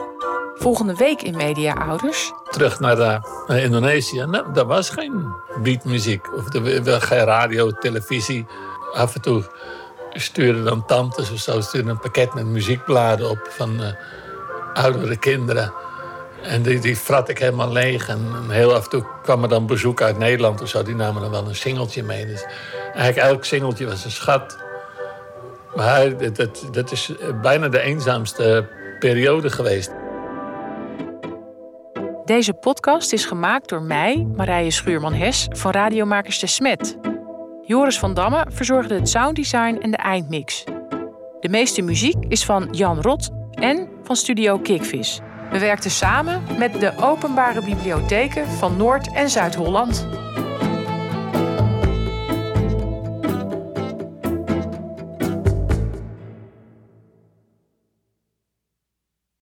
Volgende 0.59 0.95
week 0.95 1.21
in 1.21 1.35
Media 1.35 1.73
Ouders. 1.73 2.33
Terug 2.49 2.79
naar, 2.79 2.97
uh, 2.97 3.23
naar 3.47 3.59
Indonesië. 3.59 4.25
Nou, 4.25 4.53
daar 4.53 4.65
was 4.65 4.89
geen 4.89 5.33
beatmuziek. 5.63 6.35
Of 6.35 6.53
er 6.53 6.83
was 6.83 7.03
geen 7.03 7.23
radio, 7.23 7.71
televisie. 7.71 8.45
Af 8.93 9.15
en 9.15 9.21
toe 9.21 9.43
stuurden 10.13 10.63
dan 10.63 10.85
tantes 10.85 11.31
of 11.31 11.39
zo 11.39 11.61
stuurden 11.61 11.91
een 11.91 11.99
pakket 11.99 12.33
met 12.33 12.45
muziekbladen 12.45 13.29
op 13.29 13.47
van 13.49 13.81
uh, 13.81 13.87
oudere 14.73 15.17
kinderen. 15.17 15.73
En 16.41 16.61
die, 16.61 16.79
die 16.79 16.95
frat 16.95 17.29
ik 17.29 17.37
helemaal 17.37 17.71
leeg. 17.71 18.07
En, 18.07 18.49
heel 18.49 18.73
af 18.73 18.83
en 18.83 18.89
toe 18.89 19.05
kwam 19.23 19.43
er 19.43 19.49
dan 19.49 19.65
bezoek 19.65 20.01
uit 20.01 20.17
Nederland 20.17 20.61
of 20.61 20.69
zo. 20.69 20.83
Die 20.83 20.95
namen 20.95 21.21
dan 21.21 21.31
wel 21.31 21.47
een 21.47 21.55
singeltje 21.55 22.03
mee. 22.03 22.25
Dus 22.25 22.45
eigenlijk 22.93 23.17
elk 23.17 23.45
singeltje 23.45 23.85
was 23.85 24.05
een 24.05 24.11
schat. 24.11 24.57
Maar 25.75 26.33
dat, 26.33 26.67
dat 26.71 26.91
is 26.91 27.11
bijna 27.41 27.67
de 27.67 27.81
eenzaamste 27.81 28.67
periode 28.99 29.49
geweest. 29.49 29.91
Deze 32.27 32.53
podcast 32.53 33.13
is 33.13 33.25
gemaakt 33.25 33.69
door 33.69 33.81
mij, 33.81 34.27
Marije 34.35 34.71
Schuurman-Hes 34.71 35.47
van 35.49 35.71
Radiomakers 35.71 36.39
de 36.39 36.47
Smet. 36.47 36.97
Joris 37.61 37.99
van 37.99 38.13
Damme 38.13 38.45
verzorgde 38.49 38.95
het 38.95 39.09
sounddesign 39.09 39.77
en 39.81 39.91
de 39.91 39.97
eindmix. 39.97 40.63
De 41.39 41.49
meeste 41.49 41.81
muziek 41.81 42.15
is 42.27 42.45
van 42.45 42.67
Jan 42.71 43.01
Rot 43.01 43.29
en 43.51 43.89
van 44.03 44.15
Studio 44.15 44.59
Kickvis. 44.59 45.19
We 45.51 45.59
werkten 45.59 45.91
samen 45.91 46.43
met 46.57 46.79
de 46.79 46.93
openbare 47.01 47.61
bibliotheken 47.61 48.47
van 48.47 48.77
Noord- 48.77 49.13
en 49.13 49.29
Zuid-Holland. 49.29 50.07